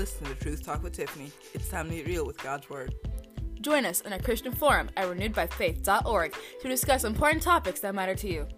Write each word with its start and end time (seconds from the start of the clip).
listening 0.00 0.34
to 0.34 0.40
Truth 0.40 0.64
Talk 0.64 0.82
with 0.82 0.94
Tiffany. 0.94 1.30
It's 1.52 1.68
time 1.68 1.90
to 1.90 1.94
get 1.96 2.06
real 2.06 2.24
with 2.24 2.42
God's 2.42 2.70
Word. 2.70 2.94
Join 3.60 3.84
us 3.84 4.00
in 4.00 4.14
our 4.14 4.18
Christian 4.18 4.50
forum 4.50 4.88
at 4.96 5.06
renewedbyfaith.org 5.06 6.34
to 6.62 6.68
discuss 6.68 7.04
important 7.04 7.42
topics 7.42 7.80
that 7.80 7.94
matter 7.94 8.14
to 8.14 8.26
you. 8.26 8.48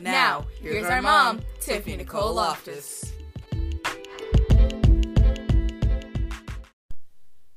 Now, 0.00 0.46
here's, 0.60 0.86
our, 0.86 1.02
mom, 1.02 1.40
Tiffany 1.58 1.96
Nicole 1.96 2.34
Loftus. 2.34 3.12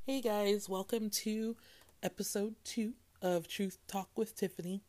Hey 0.08 0.20
guys, 0.20 0.68
welcome 0.68 1.12
to 1.12 1.56
episode 2.02 2.56
two 2.64 2.94
of 3.22 3.48
Truth 3.48 3.78
Talk 3.88 4.10
with 4.16 4.36
Tiffany. 4.36 4.82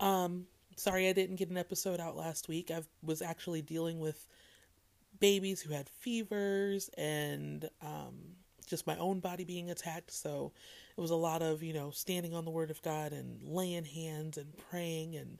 Um, 0.00 0.46
sorry 0.74 1.08
I 1.08 1.12
didn't 1.12 1.36
get 1.36 1.48
an 1.48 1.58
episode 1.58 2.00
out 2.00 2.16
last 2.16 2.48
week. 2.48 2.72
I 2.72 2.82
was 3.04 3.22
actually 3.22 3.62
dealing 3.62 4.00
with 4.00 4.26
babies 5.24 5.62
who 5.62 5.72
had 5.72 5.88
fevers 5.88 6.90
and 6.98 7.70
um, 7.80 8.14
just 8.66 8.86
my 8.86 8.94
own 8.98 9.20
body 9.20 9.42
being 9.42 9.70
attacked. 9.70 10.10
So 10.10 10.52
it 10.98 11.00
was 11.00 11.12
a 11.12 11.16
lot 11.16 11.40
of, 11.40 11.62
you 11.62 11.72
know, 11.72 11.90
standing 11.90 12.34
on 12.34 12.44
the 12.44 12.50
word 12.50 12.70
of 12.70 12.82
God 12.82 13.12
and 13.12 13.40
laying 13.42 13.86
hands 13.86 14.36
and 14.36 14.52
praying 14.68 15.16
and 15.16 15.38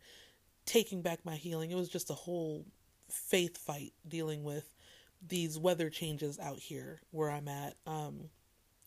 taking 0.64 1.02
back 1.02 1.18
my 1.26 1.36
healing. 1.36 1.70
It 1.70 1.74
was 1.76 1.90
just 1.90 2.08
a 2.08 2.14
whole 2.14 2.64
faith 3.10 3.58
fight 3.58 3.92
dealing 4.08 4.42
with 4.42 4.72
these 5.28 5.58
weather 5.58 5.90
changes 5.90 6.38
out 6.38 6.60
here 6.60 7.02
where 7.10 7.30
I'm 7.30 7.48
at. 7.48 7.74
Um, 7.86 8.30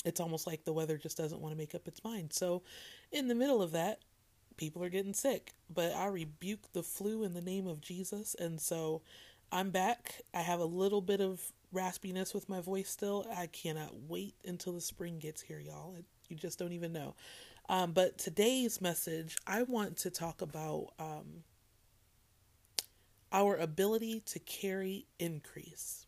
it's 0.03 0.19
almost 0.19 0.47
like 0.47 0.65
the 0.65 0.73
weather 0.73 0.97
just 0.97 1.15
doesn't 1.15 1.41
want 1.41 1.53
to 1.53 1.59
make 1.59 1.75
up 1.75 1.87
its 1.87 2.03
mind. 2.03 2.33
So, 2.33 2.63
in 3.11 3.27
the 3.27 3.35
middle 3.35 3.61
of 3.61 3.71
that, 3.73 3.99
people 4.57 4.83
are 4.83 4.89
getting 4.89 5.13
sick. 5.13 5.53
But 5.71 5.93
I 5.93 6.07
rebuke 6.07 6.73
the 6.73 6.81
flu 6.81 7.23
in 7.23 7.35
the 7.35 7.41
name 7.41 7.67
of 7.67 7.81
Jesus. 7.81 8.35
And 8.39 8.59
so 8.59 9.03
I'm 9.51 9.69
back. 9.69 10.21
I 10.33 10.41
have 10.41 10.59
a 10.59 10.65
little 10.65 11.01
bit 11.01 11.21
of 11.21 11.41
raspiness 11.73 12.33
with 12.33 12.49
my 12.49 12.59
voice 12.59 12.89
still. 12.89 13.25
I 13.35 13.47
cannot 13.47 13.91
wait 14.07 14.35
until 14.45 14.73
the 14.73 14.81
spring 14.81 15.19
gets 15.19 15.41
here, 15.41 15.59
y'all. 15.59 15.95
You 16.27 16.35
just 16.35 16.59
don't 16.59 16.73
even 16.73 16.91
know. 16.91 17.15
Um, 17.69 17.91
but 17.93 18.17
today's 18.17 18.81
message, 18.81 19.37
I 19.45 19.63
want 19.63 19.97
to 19.97 20.09
talk 20.09 20.41
about 20.41 20.89
um, 20.99 21.43
our 23.31 23.55
ability 23.55 24.21
to 24.27 24.39
carry 24.39 25.05
increase. 25.19 26.05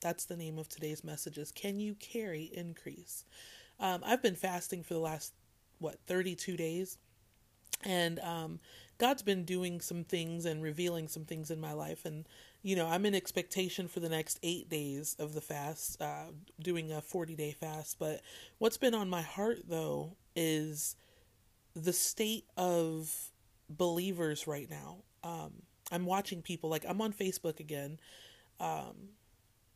That's 0.00 0.24
the 0.24 0.36
name 0.36 0.58
of 0.58 0.68
today's 0.68 1.04
messages. 1.04 1.52
Can 1.52 1.78
you 1.78 1.94
carry 1.94 2.50
increase? 2.54 3.24
Um, 3.78 4.02
I've 4.04 4.22
been 4.22 4.34
fasting 4.34 4.82
for 4.82 4.94
the 4.94 5.00
last, 5.00 5.32
what, 5.78 5.98
32 6.06 6.56
days. 6.56 6.98
And 7.84 8.18
um, 8.20 8.60
God's 8.98 9.22
been 9.22 9.44
doing 9.44 9.80
some 9.80 10.04
things 10.04 10.44
and 10.44 10.62
revealing 10.62 11.08
some 11.08 11.24
things 11.24 11.50
in 11.50 11.60
my 11.60 11.72
life. 11.72 12.04
And 12.04 12.26
you 12.62 12.76
know, 12.76 12.86
I'm 12.86 13.04
in 13.06 13.14
expectation 13.14 13.88
for 13.88 14.00
the 14.00 14.08
next 14.08 14.38
eight 14.42 14.68
days 14.68 15.16
of 15.18 15.34
the 15.34 15.40
fast, 15.40 16.00
uh, 16.00 16.26
doing 16.60 16.92
a 16.92 17.00
40 17.00 17.34
day 17.34 17.52
fast. 17.52 17.98
But 17.98 18.20
what's 18.58 18.76
been 18.76 18.94
on 18.94 19.10
my 19.10 19.22
heart, 19.22 19.62
though, 19.68 20.16
is 20.36 20.96
the 21.74 21.92
state 21.92 22.44
of 22.56 23.30
believers 23.68 24.46
right 24.46 24.70
now. 24.70 24.98
Um, 25.24 25.62
I'm 25.90 26.06
watching 26.06 26.40
people, 26.40 26.70
like, 26.70 26.84
I'm 26.88 27.00
on 27.00 27.12
Facebook 27.12 27.58
again, 27.58 27.98
um, 28.60 29.10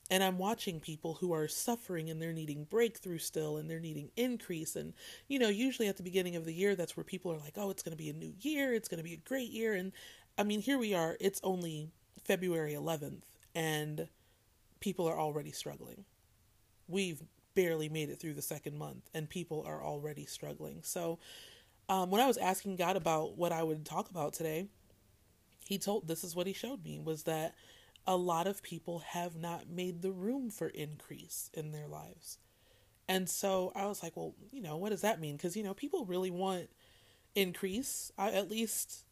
and 0.09 0.23
I'm 0.23 0.39
watching 0.39 0.79
people 0.79 1.15
who 1.15 1.33
are 1.33 1.49
suffering 1.49 2.09
and 2.09 2.23
they're 2.23 2.33
needing 2.33 2.65
breakthrough 2.65 3.19
still 3.19 3.57
and 3.57 3.69
they're 3.69 3.81
needing 3.81 4.11
increase. 4.17 4.77
And, 4.77 4.95
you 5.27 5.41
know, 5.41 5.49
usually 5.49 5.89
at 5.89 5.97
the 5.97 6.05
beginning 6.05 6.37
of 6.37 6.45
the 6.45 6.55
year, 6.55 6.77
that's 6.77 6.97
where 6.97 7.03
people 7.03 7.33
are 7.33 7.39
like, 7.39 7.55
oh, 7.57 7.71
it's 7.71 7.83
going 7.83 7.97
to 7.97 8.03
be 8.03 8.11
a 8.11 8.13
new 8.13 8.33
year, 8.41 8.73
it's 8.73 8.89
going 8.89 8.99
to 8.99 9.05
be 9.05 9.15
a 9.15 9.29
great 9.29 9.51
year. 9.51 9.75
And 9.75 9.91
I 10.39 10.45
mean, 10.45 10.61
here 10.61 10.79
we 10.79 10.95
are, 10.95 11.17
it's 11.21 11.41
only 11.43 11.91
February 12.27 12.73
11th, 12.73 13.23
and 13.55 14.09
people 14.81 15.07
are 15.07 15.19
already 15.19 15.53
struggling. 15.53 16.05
We've 16.89 17.23
barely 17.55 17.89
made 17.89 18.11
it 18.11 18.21
through 18.21 18.35
the 18.35 18.43
second 18.43 18.77
month, 18.77 19.09
and 19.15 19.29
people 19.29 19.65
are 19.67 19.83
already 19.83 20.27
struggling. 20.27 20.81
So, 20.83 21.19
um, 21.89 22.11
when 22.11 22.21
I 22.21 22.27
was 22.27 22.37
asking 22.37 22.77
God 22.77 22.97
about 22.97 23.39
what 23.39 23.53
I 23.53 23.63
would 23.63 23.87
talk 23.87 24.11
about 24.11 24.33
today, 24.33 24.67
He 25.65 25.79
told 25.79 26.09
this 26.09 26.25
is 26.25 26.35
what 26.35 26.47
He 26.47 26.53
showed 26.53 26.85
me 26.85 26.99
was 26.99 27.23
that 27.25 27.55
a 28.07 28.17
lot 28.17 28.47
of 28.47 28.63
people 28.63 29.01
have 29.01 29.37
not 29.37 29.69
made 29.69 30.03
the 30.03 30.13
room 30.13 30.51
for 30.51 30.69
increase 30.69 31.51
in 31.55 31.73
their 31.73 31.89
lives. 31.89 32.39
And 33.09 33.29
so 33.29 33.73
I 33.75 33.87
was 33.87 34.03
like, 34.03 34.17
well, 34.17 34.35
you 34.53 34.63
know, 34.63 34.77
what 34.77 34.91
does 34.91 35.01
that 35.03 35.21
mean? 35.21 35.37
Because, 35.37 35.57
you 35.57 35.63
know, 35.63 35.75
people 35.75 36.05
really 36.05 36.31
want 36.31 36.69
increase. 37.35 38.11
I, 38.19 38.33
at 38.33 38.51
least 38.51 39.06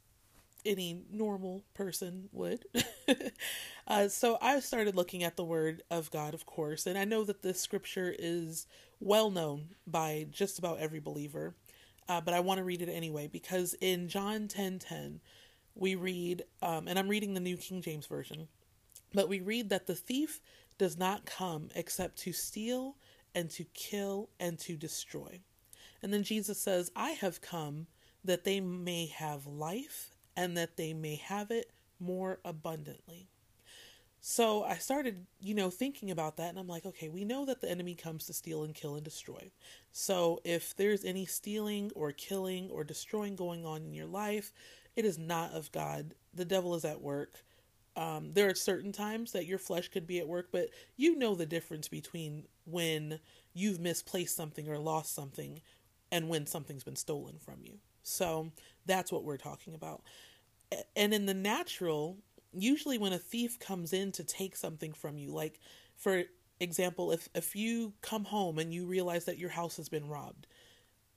any 0.64 1.02
normal 1.10 1.64
person 1.75 2.28
would. 2.32 2.64
uh, 3.86 4.08
so 4.08 4.38
I 4.41 4.60
started 4.60 4.97
looking 4.97 5.22
at 5.22 5.36
the 5.36 5.44
Word 5.44 5.82
of 5.91 6.10
God, 6.10 6.34
of 6.34 6.47
course, 6.47 6.86
and 6.86 6.98
I 6.98 7.04
know 7.04 7.25
that 7.25 7.42
this 7.42 7.60
scripture 7.60 8.14
is 8.19 8.66
well 9.00 9.30
known 9.30 9.75
by 9.86 10.26
just 10.30 10.58
about 10.58 10.78
every 10.78 11.00
believer, 11.00 11.54
uh, 12.08 12.20
but 12.20 12.34
I 12.34 12.41
want 12.41 12.58
to 12.58 12.64
read 12.64 12.82
it 12.82 12.88
anyway 12.88 13.28
because 13.28 13.75
in 13.80 14.08
John 14.08 14.48
ten 14.48 14.78
ten, 14.78 15.20
we 15.75 15.94
read, 15.94 16.44
um, 16.62 16.88
and 16.88 16.98
I'm 16.98 17.08
reading 17.08 17.34
the 17.34 17.41
New 17.41 17.56
King 17.56 17.82
James 17.82 18.06
Version, 18.06 18.48
but 19.12 19.28
we 19.28 19.41
read 19.41 19.70
that 19.70 19.86
the 19.86 19.94
thief 19.94 20.41
does 20.78 20.96
not 20.96 21.26
come 21.26 21.69
except 21.75 22.19
to 22.19 22.32
steal 22.32 22.96
and 23.34 23.50
to 23.50 23.64
kill 23.75 24.31
and 24.38 24.58
to 24.60 24.76
destroy. 24.76 25.41
And 26.02 26.12
then 26.12 26.22
Jesus 26.22 26.60
says, 26.60 26.91
I 26.94 27.10
have 27.10 27.41
come 27.41 27.86
that 28.25 28.44
they 28.44 28.60
may 28.60 29.06
have 29.06 29.46
life 29.46 30.13
and 30.36 30.56
that 30.56 30.76
they 30.76 30.92
may 30.92 31.16
have 31.16 31.50
it 31.50 31.70
more 32.00 32.38
abundantly. 32.44 33.28
So 34.26 34.64
I 34.64 34.76
started, 34.76 35.26
you 35.38 35.54
know, 35.54 35.68
thinking 35.68 36.10
about 36.10 36.38
that 36.38 36.48
and 36.48 36.58
I'm 36.58 36.66
like, 36.66 36.86
okay, 36.86 37.10
we 37.10 37.26
know 37.26 37.44
that 37.44 37.60
the 37.60 37.70
enemy 37.70 37.94
comes 37.94 38.24
to 38.24 38.32
steal 38.32 38.64
and 38.64 38.74
kill 38.74 38.94
and 38.94 39.04
destroy. 39.04 39.50
So 39.92 40.40
if 40.44 40.74
there's 40.74 41.04
any 41.04 41.26
stealing 41.26 41.92
or 41.94 42.10
killing 42.10 42.70
or 42.70 42.84
destroying 42.84 43.36
going 43.36 43.66
on 43.66 43.82
in 43.82 43.92
your 43.92 44.06
life, 44.06 44.50
it 44.96 45.04
is 45.04 45.18
not 45.18 45.52
of 45.52 45.70
God. 45.72 46.14
The 46.32 46.46
devil 46.46 46.74
is 46.74 46.86
at 46.86 47.02
work. 47.02 47.44
Um, 47.96 48.32
there 48.32 48.48
are 48.48 48.54
certain 48.54 48.92
times 48.92 49.32
that 49.32 49.44
your 49.44 49.58
flesh 49.58 49.88
could 49.88 50.06
be 50.06 50.20
at 50.20 50.26
work, 50.26 50.48
but 50.50 50.70
you 50.96 51.16
know 51.16 51.34
the 51.34 51.44
difference 51.44 51.88
between 51.88 52.44
when 52.64 53.20
you've 53.52 53.78
misplaced 53.78 54.34
something 54.34 54.68
or 54.70 54.78
lost 54.78 55.14
something 55.14 55.60
and 56.10 56.30
when 56.30 56.46
something's 56.46 56.82
been 56.84 56.96
stolen 56.96 57.38
from 57.38 57.58
you. 57.62 57.78
So 58.04 58.53
that's 58.87 59.10
what 59.10 59.25
we're 59.25 59.38
talking 59.38 59.75
about. 59.75 60.03
And 60.94 61.12
in 61.12 61.26
the 61.26 61.34
natural, 61.34 62.19
usually 62.53 62.98
when 62.98 63.12
a 63.12 63.19
thief 63.19 63.59
comes 63.59 63.92
in 63.92 64.12
to 64.12 64.25
take 64.25 64.56
something 64.56 64.92
from 64.92 65.19
you, 65.19 65.32
like 65.32 65.59
for 65.97 66.25
example, 66.60 67.10
if 67.12 67.28
if 67.34 67.56
you 67.56 67.94
come 68.03 68.25
home 68.25 68.59
and 68.59 68.72
you 68.72 68.87
realize 68.87 69.25
that 69.25 69.38
your 69.38 69.50
house 69.50 69.76
has 69.78 69.88
been 69.88 70.09
robbed, 70.09 70.47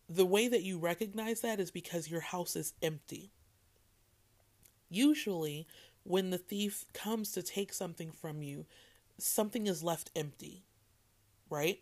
the 0.10 0.26
way 0.26 0.48
that 0.48 0.64
you 0.64 0.80
recognize 0.80 1.42
that 1.42 1.60
is 1.60 1.72
because 1.72 2.10
your 2.10 2.22
house 2.22 2.56
is 2.56 2.74
empty. 2.82 3.32
Usually, 4.90 5.68
when 6.04 6.30
the 6.30 6.38
thief 6.38 6.86
comes 6.94 7.34
to 7.34 7.44
take 7.44 7.74
something 7.74 8.12
from 8.12 8.42
you, 8.42 8.66
something 9.18 9.68
is 9.68 9.84
left 9.84 10.12
empty, 10.16 10.64
right? 11.50 11.80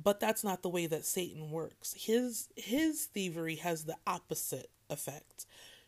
But 0.00 0.20
that's 0.20 0.44
not 0.44 0.62
the 0.62 0.68
way 0.68 0.86
that 0.86 1.04
Satan 1.04 1.50
works. 1.50 1.94
His 1.94 2.48
his 2.56 3.06
thievery 3.06 3.56
has 3.56 3.84
the 3.84 3.96
opposite 4.06 4.70
effect. 4.88 5.44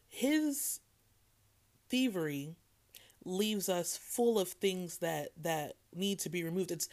His 0.08 0.80
thievery 1.88 2.56
leaves 3.24 3.68
us 3.68 3.96
full 3.96 4.38
of 4.38 4.48
things 4.48 4.98
that 4.98 5.30
that 5.40 5.74
need 5.94 6.18
to 6.20 6.28
be 6.28 6.42
removed. 6.42 6.72
It's 6.72 6.88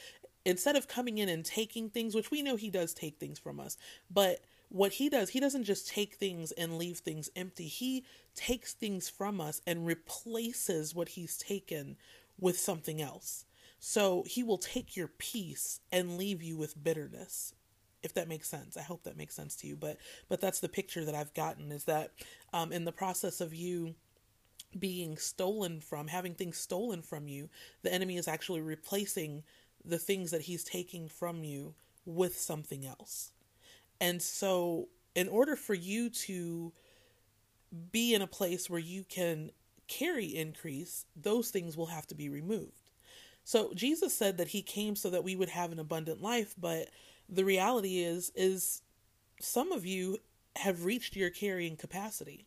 instead 0.45 0.75
of 0.75 0.87
coming 0.87 1.17
in 1.17 1.29
and 1.29 1.43
taking 1.43 1.89
things, 1.89 2.15
which 2.15 2.31
we 2.31 2.41
know 2.41 2.55
he 2.55 2.69
does 2.69 2.93
take 2.93 3.19
things 3.19 3.39
from 3.39 3.59
us, 3.59 3.77
but 4.11 4.41
what 4.69 4.93
he 4.93 5.09
does, 5.09 5.29
he 5.29 5.39
doesn't 5.39 5.63
just 5.63 5.89
take 5.89 6.15
things 6.15 6.51
and 6.51 6.77
leave 6.77 6.99
things 6.99 7.29
empty. 7.35 7.67
He 7.67 8.05
takes 8.35 8.73
things 8.73 9.09
from 9.09 9.41
us 9.41 9.61
and 9.65 9.85
replaces 9.85 10.93
what 10.93 11.09
he's 11.09 11.37
taken 11.37 11.97
with 12.39 12.59
something 12.59 13.01
else. 13.01 13.45
So 13.79 14.23
he 14.27 14.43
will 14.43 14.57
take 14.57 14.95
your 14.95 15.07
peace 15.07 15.79
and 15.91 16.17
leave 16.17 16.41
you 16.41 16.57
with 16.57 16.81
bitterness. 16.83 17.53
If 18.03 18.13
that 18.13 18.27
makes 18.27 18.47
sense, 18.47 18.77
I 18.77 18.81
hope 18.81 19.03
that 19.03 19.17
makes 19.17 19.35
sense 19.35 19.55
to 19.57 19.67
you. 19.67 19.75
But 19.75 19.97
but 20.29 20.41
that's 20.41 20.59
the 20.59 20.69
picture 20.69 21.05
that 21.05 21.15
I've 21.15 21.33
gotten 21.33 21.71
is 21.71 21.85
that 21.85 22.11
um, 22.53 22.71
in 22.71 22.85
the 22.85 22.91
process 22.91 23.41
of 23.41 23.53
you 23.53 23.95
being 24.77 25.17
stolen 25.17 25.81
from, 25.81 26.07
having 26.07 26.33
things 26.33 26.57
stolen 26.57 27.01
from 27.01 27.27
you, 27.27 27.49
the 27.83 27.93
enemy 27.93 28.17
is 28.17 28.27
actually 28.27 28.61
replacing 28.61 29.43
the 29.83 29.97
things 29.97 30.31
that 30.31 30.41
he's 30.41 30.63
taking 30.63 31.07
from 31.07 31.43
you 31.43 31.73
with 32.05 32.37
something 32.37 32.85
else. 32.85 33.31
And 33.99 34.21
so, 34.21 34.89
in 35.15 35.27
order 35.27 35.55
for 35.55 35.73
you 35.73 36.09
to 36.09 36.71
be 37.91 38.13
in 38.13 38.21
a 38.21 38.27
place 38.27 38.69
where 38.69 38.79
you 38.79 39.03
can 39.03 39.51
carry 39.87 40.25
increase, 40.25 41.05
those 41.15 41.49
things 41.49 41.75
will 41.75 41.87
have 41.87 42.07
to 42.07 42.15
be 42.15 42.29
removed. 42.29 42.86
So 43.47 43.71
Jesus 43.73 44.13
said 44.13 44.39
that 44.39 44.49
he 44.49 44.61
came 44.61 44.97
so 44.97 45.09
that 45.09 45.23
we 45.23 45.37
would 45.37 45.47
have 45.47 45.71
an 45.71 45.79
abundant 45.79 46.21
life, 46.21 46.53
but 46.57 46.89
the 47.29 47.45
reality 47.45 47.99
is 47.99 48.29
is 48.35 48.81
some 49.39 49.71
of 49.71 49.85
you 49.85 50.17
have 50.57 50.83
reached 50.83 51.15
your 51.15 51.29
carrying 51.29 51.77
capacity. 51.77 52.45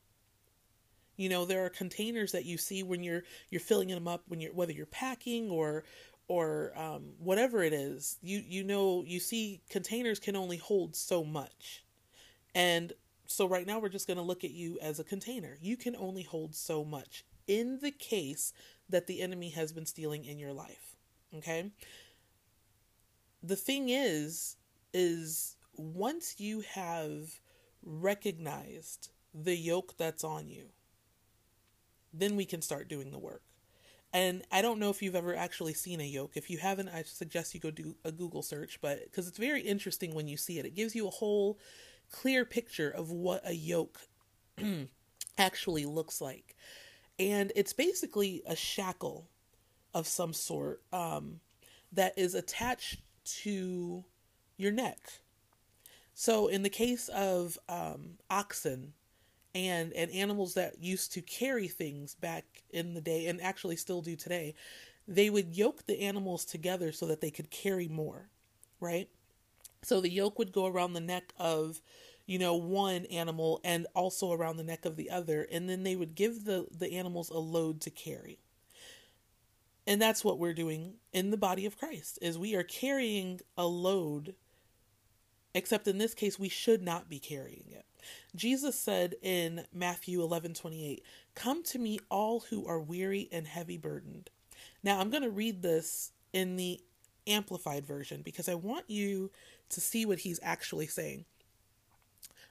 You 1.16 1.30
know, 1.30 1.46
there 1.46 1.64
are 1.64 1.70
containers 1.70 2.32
that 2.32 2.44
you 2.44 2.58
see 2.58 2.82
when 2.82 3.02
you're 3.02 3.22
you're 3.48 3.62
filling 3.62 3.88
them 3.88 4.06
up 4.06 4.24
when 4.28 4.42
you're 4.42 4.52
whether 4.52 4.72
you're 4.72 4.84
packing 4.84 5.48
or 5.48 5.84
or 6.28 6.78
um, 6.78 7.12
whatever 7.18 7.62
it 7.62 7.72
is. 7.72 8.18
You 8.20 8.44
you 8.46 8.62
know 8.62 9.02
you 9.06 9.20
see 9.20 9.62
containers 9.70 10.18
can 10.18 10.36
only 10.36 10.58
hold 10.58 10.94
so 10.94 11.24
much. 11.24 11.82
And 12.54 12.92
so 13.26 13.48
right 13.48 13.66
now 13.66 13.78
we're 13.78 13.88
just 13.88 14.06
going 14.06 14.18
to 14.18 14.22
look 14.22 14.44
at 14.44 14.50
you 14.50 14.78
as 14.82 15.00
a 15.00 15.04
container. 15.04 15.56
You 15.62 15.78
can 15.78 15.96
only 15.96 16.24
hold 16.24 16.54
so 16.54 16.84
much 16.84 17.24
in 17.46 17.78
the 17.80 17.90
case 17.90 18.52
that 18.90 19.06
the 19.06 19.22
enemy 19.22 19.48
has 19.48 19.72
been 19.72 19.86
stealing 19.86 20.26
in 20.26 20.38
your 20.38 20.52
life 20.52 20.89
okay 21.36 21.70
the 23.42 23.56
thing 23.56 23.88
is 23.88 24.56
is 24.92 25.56
once 25.76 26.38
you 26.38 26.60
have 26.60 27.40
recognized 27.82 29.10
the 29.34 29.56
yoke 29.56 29.96
that's 29.96 30.24
on 30.24 30.48
you 30.48 30.66
then 32.12 32.36
we 32.36 32.44
can 32.44 32.60
start 32.60 32.88
doing 32.88 33.10
the 33.10 33.18
work 33.18 33.42
and 34.12 34.42
I 34.50 34.60
don't 34.60 34.80
know 34.80 34.90
if 34.90 35.02
you've 35.02 35.14
ever 35.14 35.36
actually 35.36 35.74
seen 35.74 36.00
a 36.00 36.04
yoke. 36.04 36.32
If 36.34 36.50
you 36.50 36.58
haven't, 36.58 36.88
I 36.88 37.04
suggest 37.04 37.54
you 37.54 37.60
go 37.60 37.70
do 37.70 37.94
a 38.04 38.10
Google 38.10 38.42
search, 38.42 38.80
but 38.80 39.04
because 39.04 39.28
it's 39.28 39.38
very 39.38 39.60
interesting 39.60 40.14
when 40.14 40.26
you 40.26 40.36
see 40.36 40.58
it. 40.58 40.66
It 40.66 40.74
gives 40.74 40.96
you 40.96 41.06
a 41.06 41.10
whole 41.10 41.58
clear 42.10 42.44
picture 42.44 42.90
of 42.90 43.12
what 43.12 43.40
a 43.44 43.54
yoke 43.54 44.00
actually 45.38 45.86
looks 45.86 46.20
like. 46.20 46.56
And 47.20 47.52
it's 47.54 47.72
basically 47.72 48.42
a 48.46 48.56
shackle 48.56 49.28
of 49.94 50.06
some 50.06 50.32
sort 50.32 50.82
um, 50.92 51.40
that 51.92 52.16
is 52.16 52.34
attached 52.34 53.00
to 53.24 54.04
your 54.56 54.72
neck. 54.72 54.98
So, 56.14 56.48
in 56.48 56.62
the 56.62 56.68
case 56.68 57.08
of 57.08 57.58
um, 57.68 58.18
oxen, 58.28 58.92
and 59.54 59.92
and 59.94 60.10
animals 60.12 60.54
that 60.54 60.82
used 60.82 61.12
to 61.12 61.22
carry 61.22 61.68
things 61.68 62.14
back 62.14 62.44
in 62.70 62.94
the 62.94 63.00
day 63.00 63.26
and 63.26 63.40
actually 63.40 63.76
still 63.76 64.00
do 64.00 64.14
today 64.14 64.54
they 65.08 65.28
would 65.28 65.56
yoke 65.56 65.86
the 65.86 66.00
animals 66.00 66.44
together 66.44 66.92
so 66.92 67.06
that 67.06 67.20
they 67.20 67.30
could 67.30 67.50
carry 67.50 67.88
more 67.88 68.28
right 68.78 69.08
so 69.82 70.00
the 70.00 70.10
yoke 70.10 70.38
would 70.38 70.52
go 70.52 70.66
around 70.66 70.92
the 70.92 71.00
neck 71.00 71.32
of 71.36 71.80
you 72.26 72.38
know 72.38 72.54
one 72.54 73.06
animal 73.06 73.60
and 73.64 73.86
also 73.94 74.30
around 74.32 74.56
the 74.56 74.62
neck 74.62 74.84
of 74.84 74.96
the 74.96 75.10
other 75.10 75.46
and 75.50 75.68
then 75.68 75.82
they 75.82 75.96
would 75.96 76.14
give 76.14 76.44
the 76.44 76.66
the 76.70 76.92
animals 76.92 77.30
a 77.30 77.38
load 77.38 77.80
to 77.80 77.90
carry 77.90 78.38
and 79.90 80.00
that's 80.00 80.24
what 80.24 80.38
we're 80.38 80.54
doing 80.54 80.94
in 81.12 81.30
the 81.30 81.36
body 81.36 81.66
of 81.66 81.76
Christ 81.76 82.18
is 82.22 82.38
we 82.38 82.54
are 82.54 82.62
carrying 82.62 83.40
a 83.58 83.66
load 83.66 84.34
except 85.52 85.88
in 85.88 85.98
this 85.98 86.14
case 86.14 86.38
we 86.38 86.48
should 86.48 86.80
not 86.80 87.08
be 87.08 87.18
carrying 87.18 87.64
it 87.68 87.84
Jesus 88.34 88.78
said 88.78 89.16
in 89.22 89.64
Matthew 89.72 90.22
11 90.22 90.54
28, 90.54 91.02
Come 91.34 91.62
to 91.64 91.78
me, 91.78 91.98
all 92.08 92.40
who 92.50 92.66
are 92.66 92.80
weary 92.80 93.28
and 93.32 93.46
heavy 93.46 93.76
burdened. 93.76 94.30
Now, 94.82 95.00
I'm 95.00 95.10
going 95.10 95.22
to 95.22 95.30
read 95.30 95.62
this 95.62 96.12
in 96.32 96.56
the 96.56 96.80
Amplified 97.26 97.84
version 97.84 98.22
because 98.22 98.48
I 98.48 98.54
want 98.54 98.88
you 98.88 99.30
to 99.70 99.80
see 99.80 100.06
what 100.06 100.20
he's 100.20 100.40
actually 100.42 100.86
saying. 100.86 101.24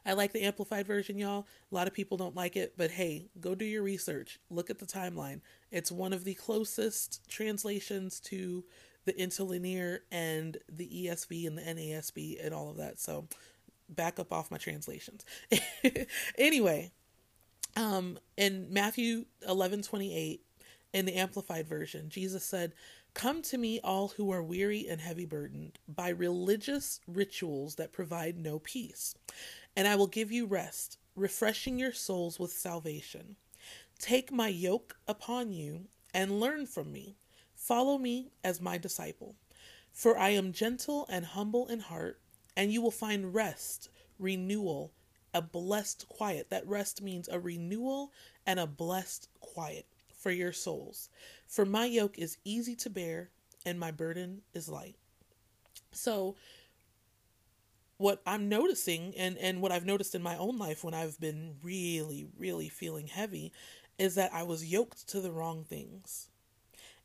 I 0.06 0.14
like 0.14 0.34
the 0.34 0.44
Amplified 0.44 0.88
version, 0.88 1.18
y'all. 1.18 1.48
A 1.72 1.76
lot 1.76 1.88
of 1.88 1.94
people 1.94 2.18
don't 2.18 2.36
like 2.36 2.56
it, 2.56 2.74
but 2.78 2.92
hey, 2.92 3.28
go 3.40 3.56
do 3.56 3.66
your 3.66 3.84
research. 3.84 4.40
Look 4.50 4.70
at 4.70 4.80
the 4.80 4.86
timeline. 4.86 5.42
It's 5.72 5.92
one 5.92 6.14
of 6.14 6.24
the 6.24 6.34
closest 6.34 7.28
translations 7.30 8.20
to 8.22 8.64
the 9.06 9.20
interlinear 9.20 10.04
and 10.12 10.58
the 10.68 10.88
ESV 10.88 11.48
and 11.48 11.58
the 11.58 11.62
NASB 11.62 12.44
and 12.46 12.54
all 12.54 12.70
of 12.70 12.78
that. 12.78 13.00
So 13.00 13.28
back 13.90 14.20
up 14.20 14.32
off 14.32 14.52
my 14.52 14.58
translations. 14.58 15.26
anyway, 16.38 16.92
um, 17.76 18.20
in 18.38 18.68
Matthew 18.72 19.26
11 19.48 19.84
28, 19.84 20.42
in 20.94 21.06
the 21.06 21.16
Amplified 21.16 21.68
Version, 21.68 22.10
Jesus 22.10 22.44
said, 22.44 22.74
Come 23.14 23.42
to 23.44 23.58
me, 23.58 23.80
all 23.84 24.10
who 24.10 24.32
are 24.32 24.44
weary 24.44 24.88
and 24.88 25.02
heavy 25.02 25.26
burdened 25.26 25.80
by 25.88 26.10
religious 26.10 27.00
rituals 27.08 27.76
that 27.76 27.92
provide 27.92 28.38
no 28.38 28.60
peace, 28.60 29.16
and 29.76 29.88
I 29.88 29.96
will 29.96 30.08
give 30.08 30.32
you 30.32 30.46
rest, 30.46 30.98
refreshing 31.16 31.80
your 31.80 31.94
souls 31.94 32.40
with 32.40 32.52
salvation. 32.52 33.36
Take 34.00 34.32
my 34.32 34.48
yoke 34.48 34.98
upon 35.08 35.52
you 35.52 35.88
and 36.14 36.40
learn 36.40 36.66
from 36.66 36.92
me. 36.92 37.18
Follow 37.54 37.98
me 37.98 38.32
as 38.44 38.62
my 38.62 38.78
disciple. 38.78 39.36
For 39.92 40.18
I 40.18 40.30
am 40.30 40.54
gentle 40.54 41.06
and 41.10 41.26
humble 41.26 41.68
in 41.68 41.80
heart 41.80 42.22
and 42.56 42.74
you 42.74 42.82
will 42.82 42.92
find 42.92 43.34
rest, 43.34 43.90
renewal, 44.18 44.92
a 45.34 45.42
blessed 45.42 46.08
quiet. 46.10 46.50
That 46.50 46.68
rest 46.68 47.02
means 47.02 47.30
a 47.30 47.40
renewal 47.40 48.12
and 48.46 48.60
a 48.60 48.68
blessed 48.68 49.30
quiet 49.40 49.86
for 50.14 50.32
your 50.32 50.52
souls. 50.52 51.10
For 51.48 51.66
my 51.66 51.86
yoke 51.86 52.18
is 52.18 52.38
easy 52.44 52.76
to 52.78 52.90
bear 52.90 53.30
and 53.66 53.80
my 53.80 53.92
burden 53.92 54.42
is 54.54 54.68
light. 54.68 54.96
So, 55.92 56.36
what 58.00 58.22
I'm 58.26 58.48
noticing 58.48 59.14
and, 59.18 59.38
and 59.38 59.62
what 59.62 59.74
I've 59.74 59.86
noticed 59.86 60.16
in 60.16 60.24
my 60.24 60.38
own 60.38 60.58
life 60.58 60.86
when 60.86 60.94
I've 60.94 61.20
been 61.20 61.56
really, 61.62 62.28
really 62.38 62.70
feeling 62.70 63.08
heavy 63.08 63.52
is 63.98 64.16
that 64.16 64.34
I 64.34 64.44
was 64.44 64.66
yoked 64.66 65.10
to 65.10 65.20
the 65.20 65.34
wrong 65.34 65.66
things. 65.66 66.30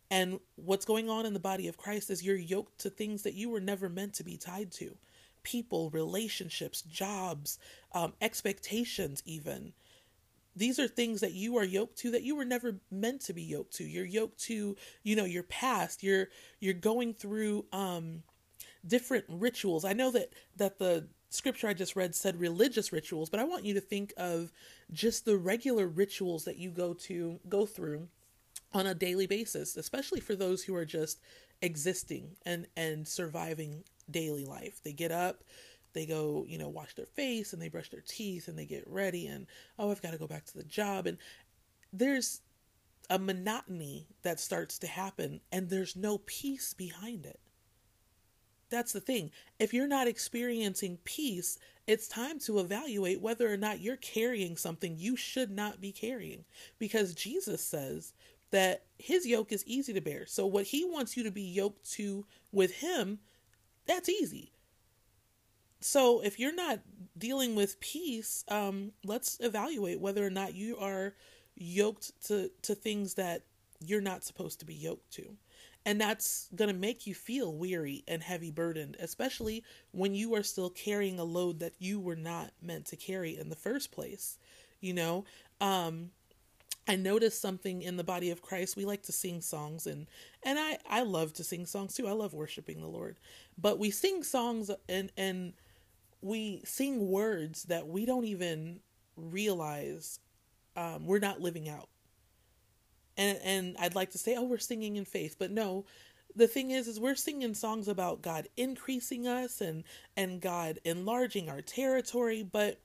And 0.09 0.39
what's 0.55 0.85
going 0.85 1.11
on 1.11 1.27
in 1.27 1.35
the 1.35 1.41
body 1.41 1.67
of 1.67 1.77
Christ 1.77 2.11
is 2.11 2.23
you're 2.23 2.37
yoked 2.37 2.79
to 2.79 2.91
things 2.91 3.25
that 3.25 3.35
you 3.35 3.51
were 3.51 3.61
never 3.61 3.89
meant 3.89 4.15
to 4.15 4.25
be 4.25 4.37
tied 4.37 4.71
to 4.73 4.97
people, 5.43 5.91
relationships, 5.91 6.81
jobs, 6.83 7.59
um, 7.93 8.15
expectations, 8.23 9.21
even. 9.27 9.73
These 10.57 10.79
are 10.79 10.87
things 10.87 11.21
that 11.21 11.33
you 11.33 11.57
are 11.59 11.65
yoked 11.65 11.99
to 11.99 12.13
that 12.13 12.23
you 12.23 12.37
were 12.37 12.45
never 12.45 12.77
meant 12.93 13.21
to 13.23 13.33
be 13.33 13.43
yoked 13.43 13.75
to. 13.75 13.85
You're 13.85 14.07
yoked 14.07 14.39
to, 14.45 14.77
you 15.03 15.17
know, 15.17 15.25
your 15.25 15.43
past. 15.43 16.05
You're 16.05 16.29
you're 16.61 16.73
going 16.73 17.15
through 17.15 17.67
um, 17.73 18.23
different 18.87 19.25
rituals. 19.29 19.85
I 19.85 19.93
know 19.93 20.11
that 20.11 20.33
that 20.57 20.79
the 20.79 21.09
scripture 21.31 21.69
I 21.69 21.75
just 21.75 21.97
read 21.97 22.15
said 22.15 22.39
religious 22.39 22.93
rituals, 22.93 23.29
but 23.29 23.41
I 23.41 23.45
want 23.45 23.65
you 23.65 23.75
to 23.75 23.81
think 23.81 24.13
of 24.17 24.53
just 24.93 25.25
the 25.25 25.37
regular 25.37 25.87
rituals 25.87 26.45
that 26.45 26.59
you 26.59 26.71
go 26.71 26.95
to 26.95 27.41
go 27.49 27.67
through 27.67 28.09
on 28.73 28.87
a 28.87 28.95
daily 28.95 29.27
basis, 29.27 29.77
especially 29.77 30.21
for 30.21 30.35
those 30.35 30.65
who 30.65 30.75
are 30.75 30.85
just 30.85 31.21
existing 31.63 32.37
and 32.45 32.67
and 32.77 33.07
surviving 33.07 33.85
daily 34.11 34.45
life. 34.45 34.81
They 34.85 34.93
get 34.93 35.11
up, 35.11 35.43
they 35.93 36.07
go, 36.07 36.45
you 36.47 36.59
know, 36.59 36.69
wash 36.69 36.95
their 36.95 37.07
face 37.07 37.53
and 37.53 37.63
they 37.63 37.69
brush 37.69 37.91
their 37.91 38.05
teeth 38.07 38.49
and 38.49 38.59
they 38.59 38.67
get 38.67 38.85
ready 38.87 39.27
and 39.27 39.47
oh, 39.79 39.91
I've 39.91 40.03
got 40.03 40.13
to 40.13 40.19
go 40.19 40.27
back 40.27 40.45
to 40.47 40.59
the 40.59 40.65
job 40.65 41.07
and 41.07 41.19
there's 41.93 42.41
a 43.11 43.19
monotony 43.19 44.07
that 44.23 44.41
starts 44.41 44.79
to 44.79 44.87
happen 44.87 45.41
and 45.53 45.69
there's 45.69 45.95
no 45.97 46.19
peace 46.19 46.75
behind 46.75 47.27
it. 47.27 47.39
That's 48.75 48.93
the 48.93 49.01
thing. 49.01 49.31
If 49.59 49.73
you're 49.73 49.87
not 49.87 50.09
experiencing 50.09 50.99
peace, 51.05 51.59
it's 51.87 52.09
time 52.09 52.39
to 52.41 52.59
evaluate 52.59 53.21
whether 53.21 53.53
or 53.53 53.57
not 53.57 53.81
you're 53.81 53.97
carrying 53.97 54.57
something 54.57 54.97
you 54.99 55.17
should 55.17 55.51
not 55.51 55.81
be 55.81 55.93
carrying. 55.93 56.45
Because 56.79 57.15
Jesus 57.15 57.63
says 57.63 58.13
that 58.51 58.83
his 58.99 59.27
yoke 59.27 59.53
is 59.53 59.65
easy 59.67 59.93
to 59.93 60.01
bear. 60.01 60.27
So, 60.27 60.47
what 60.47 60.67
he 60.67 60.85
wants 60.85 61.17
you 61.17 61.23
to 61.25 61.31
be 61.31 61.43
yoked 61.43 61.91
to 61.93 62.27
with 62.53 62.77
him 62.77 63.19
that's 63.87 64.09
easy. 64.09 64.51
So 65.81 66.21
if 66.23 66.39
you're 66.39 66.55
not 66.55 66.81
dealing 67.19 67.55
with 67.55 67.81
peace, 67.81 68.45
um, 68.49 68.93
let's 69.05 69.39
evaluate 69.41 70.01
whether 70.01 70.25
or 70.27 70.31
not 70.31 70.55
you 70.55 70.79
are 70.79 71.15
yoked 71.57 72.13
to, 72.29 72.51
to 72.63 72.75
things 72.75 73.15
that 73.15 73.43
you're 73.81 74.01
not 74.01 74.25
supposed 74.25 74.61
to 74.61 74.67
be 74.67 74.75
yoked 74.75 75.13
to. 75.13 75.37
And 75.87 76.01
that's 76.01 76.49
going 76.55 76.73
to 76.73 76.79
make 76.79 77.07
you 77.07 77.15
feel 77.15 77.55
weary 77.55 78.05
and 78.09 78.23
heavy 78.23 78.51
burdened, 78.51 78.97
especially 79.01 79.63
when 79.93 80.15
you 80.15 80.35
are 80.35 80.43
still 80.43 80.71
carrying 80.71 81.19
a 81.19 81.25
load 81.25 81.61
that 81.61 81.75
you 81.79 82.01
were 82.01 82.17
not 82.17 82.53
meant 82.63 82.87
to 82.87 82.97
carry 82.97 83.37
in 83.39 83.51
the 83.51 83.57
first 83.57 83.93
place. 83.93 84.39
You 84.81 84.95
know, 84.95 85.25
um, 85.61 86.11
I 86.87 86.97
noticed 86.97 87.41
something 87.41 87.83
in 87.83 87.97
the 87.97 88.05
body 88.05 88.31
of 88.31 88.43
Christ. 88.43 88.77
We 88.77 88.85
like 88.85 89.03
to 89.05 89.13
sing 89.13 89.41
songs 89.41 89.87
and 89.87 90.07
and 90.43 90.59
I 90.59 90.79
I 90.89 91.03
love 91.03 91.33
to 91.35 91.45
sing 91.45 91.67
songs 91.67 91.95
too. 91.95 92.07
I 92.07 92.13
love 92.13 92.35
worshiping 92.35 92.81
the 92.81 92.89
Lord. 92.89 93.19
But 93.57 93.79
we 93.79 93.91
sing 93.91 94.23
songs 94.23 94.71
and 94.89 95.11
and 95.17 95.55
we 96.23 96.63
sing 96.65 97.09
words 97.09 97.65
that 97.65 97.89
we 97.89 98.07
don't 98.07 98.25
even 98.27 98.81
realize 99.17 100.21
um, 100.77 101.07
we're 101.07 101.19
not 101.21 101.41
living 101.41 101.69
out. 101.69 101.89
And 103.17 103.39
and 103.43 103.77
I'd 103.79 103.95
like 103.95 104.11
to 104.11 104.19
say, 104.19 104.37
oh, 104.37 104.45
we're 104.45 104.59
singing 104.59 104.97
in 104.97 105.05
faith, 105.05 105.37
but 105.39 105.51
no. 105.51 105.87
The 106.37 106.49
thing 106.49 106.73
is, 106.73 106.89
is 106.89 106.99
we're 106.99 107.15
singing 107.15 107.55
songs 107.55 107.87
about 107.87 108.21
God 108.21 108.49
increasing 108.57 109.27
us 109.27 109.61
and 109.61 109.85
and 110.17 110.41
God 110.41 110.81
enlarging 110.85 111.49
our 111.49 111.63
territory, 111.63 112.43
but 112.43 112.81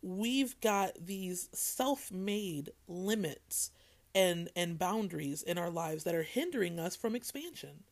we've 0.00 0.58
got 0.60 0.92
these 0.98 1.48
self-made 1.52 2.70
limits 2.88 3.70
and 4.14 4.48
and 4.56 4.78
boundaries 4.78 5.42
in 5.42 5.58
our 5.58 5.70
lives 5.70 6.04
that 6.04 6.14
are 6.14 6.22
hindering 6.22 6.78
us 6.78 6.96
from 6.96 7.14
expansion. 7.14 7.84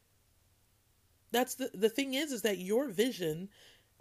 That's 1.31 1.55
the 1.55 1.71
the 1.75 1.90
thing 1.90 2.14
is 2.14 2.33
is 2.33 2.43
that 2.43 2.59
your 2.59 2.88
vision 2.88 3.50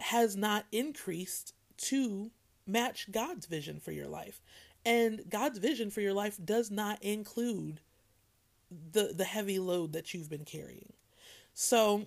has 0.00 0.36
not 0.36 0.64
increased 0.72 1.54
to 1.76 2.30
match 2.66 3.10
God's 3.10 3.46
vision 3.46 3.80
for 3.80 3.92
your 3.92 4.08
life. 4.08 4.40
And 4.84 5.22
God's 5.28 5.58
vision 5.58 5.90
for 5.90 6.00
your 6.00 6.14
life 6.14 6.38
does 6.42 6.70
not 6.70 7.02
include 7.02 7.80
the 8.70 9.12
the 9.14 9.24
heavy 9.24 9.58
load 9.58 9.92
that 9.92 10.14
you've 10.14 10.30
been 10.30 10.44
carrying. 10.44 10.92
So 11.54 12.06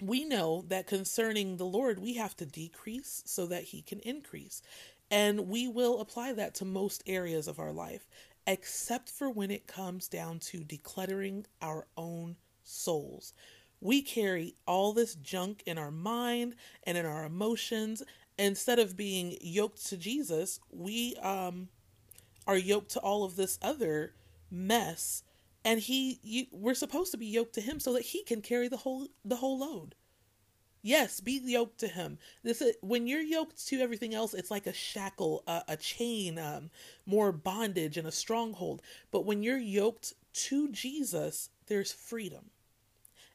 we 0.00 0.24
know 0.24 0.64
that 0.68 0.86
concerning 0.86 1.56
the 1.56 1.66
Lord, 1.66 1.98
we 1.98 2.14
have 2.14 2.36
to 2.36 2.46
decrease 2.46 3.22
so 3.26 3.46
that 3.46 3.64
he 3.64 3.82
can 3.82 4.00
increase. 4.00 4.62
And 5.10 5.48
we 5.48 5.66
will 5.66 6.00
apply 6.00 6.34
that 6.34 6.54
to 6.56 6.64
most 6.64 7.02
areas 7.06 7.48
of 7.48 7.58
our 7.58 7.72
life, 7.72 8.06
except 8.46 9.08
for 9.08 9.30
when 9.30 9.50
it 9.50 9.66
comes 9.66 10.06
down 10.06 10.38
to 10.40 10.58
decluttering 10.58 11.46
our 11.62 11.86
own 11.96 12.36
souls. 12.62 13.32
We 13.80 14.02
carry 14.02 14.54
all 14.66 14.92
this 14.92 15.14
junk 15.14 15.62
in 15.64 15.78
our 15.78 15.90
mind 15.90 16.56
and 16.84 16.98
in 16.98 17.06
our 17.06 17.24
emotions. 17.24 18.02
Instead 18.38 18.78
of 18.78 18.96
being 18.96 19.36
yoked 19.40 19.86
to 19.86 19.96
Jesus, 19.96 20.60
we 20.70 21.16
um, 21.16 21.68
are 22.48 22.58
yoked 22.58 22.90
to 22.92 23.00
all 23.00 23.24
of 23.24 23.36
this 23.36 23.58
other 23.62 24.14
mess 24.50 25.22
and 25.64 25.80
he 25.80 26.18
you, 26.22 26.46
we're 26.50 26.74
supposed 26.74 27.12
to 27.12 27.18
be 27.18 27.26
yoked 27.26 27.54
to 27.54 27.60
him 27.60 27.78
so 27.78 27.92
that 27.92 28.02
he 28.02 28.24
can 28.24 28.40
carry 28.40 28.68
the 28.68 28.78
whole 28.78 29.06
the 29.24 29.36
whole 29.36 29.58
load. 29.58 29.94
Yes 30.80 31.20
be 31.20 31.40
yoked 31.44 31.78
to 31.80 31.88
him. 31.88 32.18
This 32.42 32.62
is, 32.62 32.74
when 32.80 33.06
you're 33.06 33.20
yoked 33.20 33.66
to 33.68 33.80
everything 33.80 34.14
else 34.14 34.32
it's 34.32 34.50
like 34.50 34.66
a 34.66 34.72
shackle 34.72 35.44
a, 35.46 35.62
a 35.68 35.76
chain 35.76 36.38
um, 36.38 36.70
more 37.04 37.32
bondage 37.32 37.98
and 37.98 38.08
a 38.08 38.12
stronghold. 38.12 38.80
But 39.10 39.26
when 39.26 39.42
you're 39.42 39.58
yoked 39.58 40.14
to 40.32 40.70
jesus 40.70 41.50
there's 41.66 41.92
freedom 41.92 42.50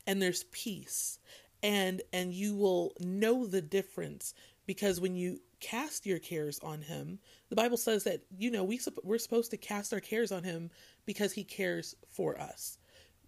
and 0.07 0.21
there's 0.21 0.45
peace. 0.45 1.19
And 1.61 2.01
and 2.11 2.33
you 2.33 2.55
will 2.55 2.93
know 2.99 3.45
the 3.45 3.61
difference 3.61 4.33
because 4.65 4.99
when 4.99 5.15
you 5.15 5.39
cast 5.59 6.05
your 6.05 6.19
cares 6.19 6.59
on 6.59 6.81
him 6.81 7.19
the 7.53 7.61
bible 7.61 7.77
says 7.77 8.03
that 8.05 8.23
you 8.35 8.49
know 8.49 8.63
we 8.63 8.79
we're 9.03 9.19
supposed 9.19 9.51
to 9.51 9.57
cast 9.57 9.93
our 9.93 9.99
cares 9.99 10.31
on 10.31 10.41
him 10.43 10.71
because 11.05 11.33
he 11.33 11.43
cares 11.43 11.95
for 12.09 12.41
us. 12.41 12.79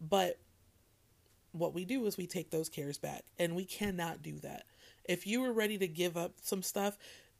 But 0.01 0.39
what 1.51 1.75
we 1.75 1.85
do 1.85 2.03
is 2.07 2.17
we 2.17 2.25
take 2.25 2.49
those 2.49 2.67
cares 2.67 2.97
back, 2.97 3.23
and 3.37 3.55
we 3.55 3.65
cannot 3.65 4.23
do 4.23 4.39
that. 4.39 4.63
If 5.07 5.27
you 5.27 5.41
were 5.41 5.53
ready 5.53 5.77
to 5.77 5.87
give 5.87 6.17
up 6.17 6.33
some 6.41 6.63
stuff, 6.63 6.97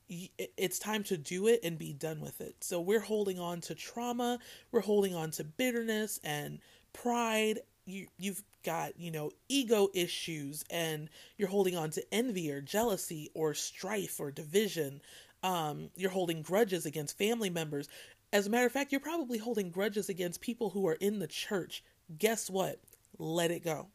it's 0.08 0.78
time 0.78 1.04
to 1.06 1.18
do 1.18 1.48
it 1.48 1.62
and 1.64 1.80
be 1.80 1.92
done 1.92 2.22
with 2.22 2.40
it. 2.40 2.56
So 2.62 2.80
we're 2.80 3.00
holding 3.00 3.40
on 3.40 3.62
to 3.62 3.74
trauma, 3.74 4.38
we're 4.72 4.82
holding 4.82 5.16
on 5.16 5.32
to 5.32 5.44
bitterness 5.44 6.20
and 6.24 6.60
pride. 6.94 7.62
You 7.88 8.06
you've 8.20 8.44
got, 8.64 9.00
you 9.00 9.10
know, 9.10 9.32
ego 9.50 9.90
issues 9.96 10.64
and 10.70 11.10
you're 11.38 11.50
holding 11.50 11.76
on 11.76 11.90
to 11.92 12.14
envy 12.14 12.52
or 12.52 12.62
jealousy 12.62 13.32
or 13.34 13.56
strife 13.56 14.20
or 14.20 14.30
division. 14.30 15.02
Um, 15.46 15.92
you're 15.96 16.10
holding 16.10 16.42
grudges 16.42 16.88
against 16.88 17.20
family 17.20 17.52
members. 17.52 17.88
As 18.34 18.48
a 18.48 18.50
matter 18.50 18.66
of 18.66 18.72
fact, 18.72 18.92
you're 18.92 19.00
probably 19.00 19.38
holding 19.38 19.70
grudges 19.70 20.10
against 20.10 20.42
people 20.42 20.72
who 20.72 20.88
are 20.88 20.96
in 20.96 21.20
the 21.20 21.28
church. 21.28 21.84
Guess 22.18 22.50
what? 22.50 22.80
Let 23.20 23.52
it 23.52 23.64
go. 23.64 23.90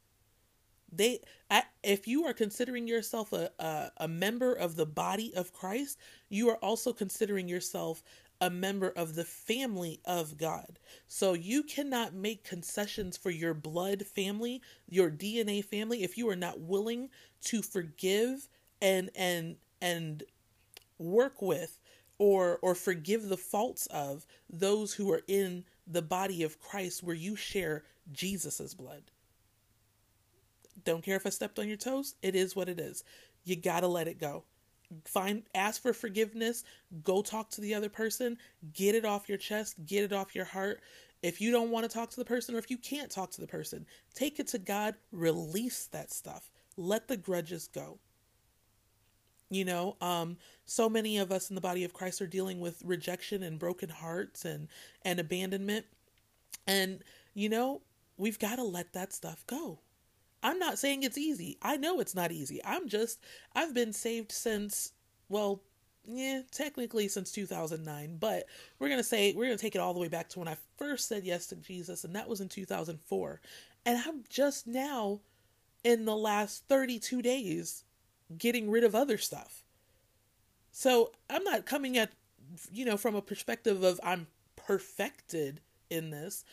They, 0.92 1.18
I, 1.50 1.64
if 1.82 2.06
you 2.06 2.24
are 2.26 2.32
considering 2.32 2.86
yourself 2.86 3.32
a, 3.32 3.50
a, 3.58 3.90
a 3.96 4.08
member 4.08 4.52
of 4.52 4.76
the 4.76 4.86
body 4.86 5.34
of 5.34 5.52
Christ, 5.52 5.98
you 6.28 6.48
are 6.50 6.56
also 6.58 6.92
considering 6.92 7.48
yourself 7.48 8.04
a 8.40 8.48
member 8.48 8.90
of 8.90 9.16
the 9.16 9.24
family 9.24 10.00
of 10.04 10.38
God. 10.38 10.78
So 11.08 11.32
you 11.32 11.64
cannot 11.64 12.14
make 12.14 12.44
concessions 12.44 13.16
for 13.16 13.30
your 13.30 13.54
blood 13.54 14.06
family, 14.06 14.62
your 14.88 15.10
DNA 15.10 15.64
family, 15.64 16.04
if 16.04 16.16
you 16.16 16.28
are 16.28 16.36
not 16.36 16.60
willing 16.60 17.10
to 17.46 17.60
forgive 17.60 18.48
and 18.80 19.10
and 19.16 19.56
and 19.82 20.22
work 21.00 21.42
with 21.42 21.80
or 22.18 22.58
or 22.60 22.74
forgive 22.74 23.28
the 23.28 23.36
faults 23.36 23.86
of 23.86 24.26
those 24.48 24.92
who 24.94 25.10
are 25.10 25.22
in 25.26 25.64
the 25.86 26.02
body 26.02 26.42
of 26.42 26.60
Christ 26.60 27.02
where 27.02 27.16
you 27.16 27.34
share 27.34 27.82
Jesus's 28.12 28.74
blood. 28.74 29.04
Don't 30.84 31.02
care 31.02 31.16
if 31.16 31.26
I 31.26 31.30
stepped 31.30 31.58
on 31.58 31.66
your 31.68 31.76
toes, 31.76 32.14
it 32.22 32.36
is 32.36 32.54
what 32.54 32.68
it 32.68 32.78
is. 32.78 33.04
You 33.44 33.56
got 33.56 33.80
to 33.80 33.88
let 33.88 34.06
it 34.06 34.20
go. 34.20 34.44
Find 35.04 35.44
ask 35.54 35.80
for 35.80 35.92
forgiveness, 35.92 36.64
go 37.02 37.22
talk 37.22 37.48
to 37.50 37.60
the 37.60 37.74
other 37.74 37.88
person, 37.88 38.36
get 38.74 38.94
it 38.94 39.04
off 39.04 39.28
your 39.28 39.38
chest, 39.38 39.76
get 39.86 40.04
it 40.04 40.12
off 40.12 40.34
your 40.34 40.44
heart. 40.44 40.80
If 41.22 41.40
you 41.40 41.50
don't 41.50 41.70
want 41.70 41.88
to 41.88 41.94
talk 41.94 42.10
to 42.10 42.16
the 42.16 42.24
person 42.24 42.54
or 42.54 42.58
if 42.58 42.70
you 42.70 42.78
can't 42.78 43.10
talk 43.10 43.30
to 43.32 43.40
the 43.40 43.46
person, 43.46 43.86
take 44.14 44.40
it 44.40 44.48
to 44.48 44.58
God, 44.58 44.94
release 45.12 45.86
that 45.86 46.10
stuff. 46.10 46.50
Let 46.76 47.08
the 47.08 47.16
grudges 47.16 47.68
go. 47.68 47.98
You 49.50 49.64
know, 49.64 49.96
um, 50.00 50.36
so 50.64 50.88
many 50.88 51.18
of 51.18 51.32
us 51.32 51.50
in 51.50 51.56
the 51.56 51.60
body 51.60 51.82
of 51.82 51.92
Christ 51.92 52.22
are 52.22 52.26
dealing 52.26 52.60
with 52.60 52.82
rejection 52.84 53.42
and 53.42 53.58
broken 53.58 53.88
hearts 53.88 54.44
and 54.44 54.68
and 55.02 55.18
abandonment. 55.18 55.86
And 56.66 57.02
you 57.34 57.48
know, 57.48 57.82
we've 58.16 58.38
got 58.38 58.56
to 58.56 58.62
let 58.62 58.92
that 58.92 59.12
stuff 59.12 59.44
go. 59.46 59.80
I'm 60.42 60.58
not 60.58 60.78
saying 60.78 61.02
it's 61.02 61.18
easy. 61.18 61.58
I 61.60 61.76
know 61.76 62.00
it's 62.00 62.14
not 62.14 62.32
easy. 62.32 62.60
I'm 62.64 62.88
just 62.88 63.20
I've 63.54 63.74
been 63.74 63.92
saved 63.92 64.32
since 64.32 64.92
well, 65.28 65.60
yeah, 66.04 66.42
technically 66.50 67.08
since 67.08 67.32
2009, 67.32 68.16
but 68.18 68.46
we're 68.78 68.88
going 68.88 69.00
to 69.00 69.04
say 69.04 69.32
we're 69.32 69.46
going 69.46 69.56
to 69.56 69.62
take 69.62 69.74
it 69.74 69.80
all 69.80 69.94
the 69.94 70.00
way 70.00 70.08
back 70.08 70.28
to 70.30 70.38
when 70.38 70.48
I 70.48 70.56
first 70.76 71.08
said 71.08 71.24
yes 71.24 71.46
to 71.48 71.56
Jesus 71.56 72.04
and 72.04 72.14
that 72.14 72.28
was 72.28 72.40
in 72.40 72.48
2004. 72.48 73.40
And 73.84 73.98
I'm 74.06 74.24
just 74.28 74.66
now 74.66 75.20
in 75.84 76.04
the 76.04 76.16
last 76.16 76.64
32 76.68 77.22
days 77.22 77.84
getting 78.36 78.70
rid 78.70 78.84
of 78.84 78.94
other 78.94 79.18
stuff. 79.18 79.64
So 80.72 81.12
I'm 81.28 81.44
not 81.44 81.66
coming 81.66 81.96
at, 81.96 82.12
you 82.70 82.84
know, 82.84 82.96
from 82.96 83.14
a 83.14 83.22
perspective 83.22 83.82
of 83.82 84.00
I'm 84.02 84.26
perfected 84.56 85.60
in 85.88 86.10
this, 86.10 86.44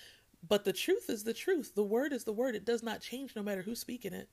but 0.47 0.65
the 0.65 0.73
truth 0.73 1.09
is 1.09 1.23
the 1.23 1.33
truth. 1.33 1.75
The 1.75 1.83
word 1.83 2.13
is 2.13 2.23
the 2.23 2.33
word. 2.33 2.55
It 2.55 2.65
does 2.65 2.83
not 2.83 3.01
change 3.01 3.35
no 3.35 3.43
matter 3.43 3.61
who's 3.61 3.79
speaking 3.79 4.13
it. 4.13 4.29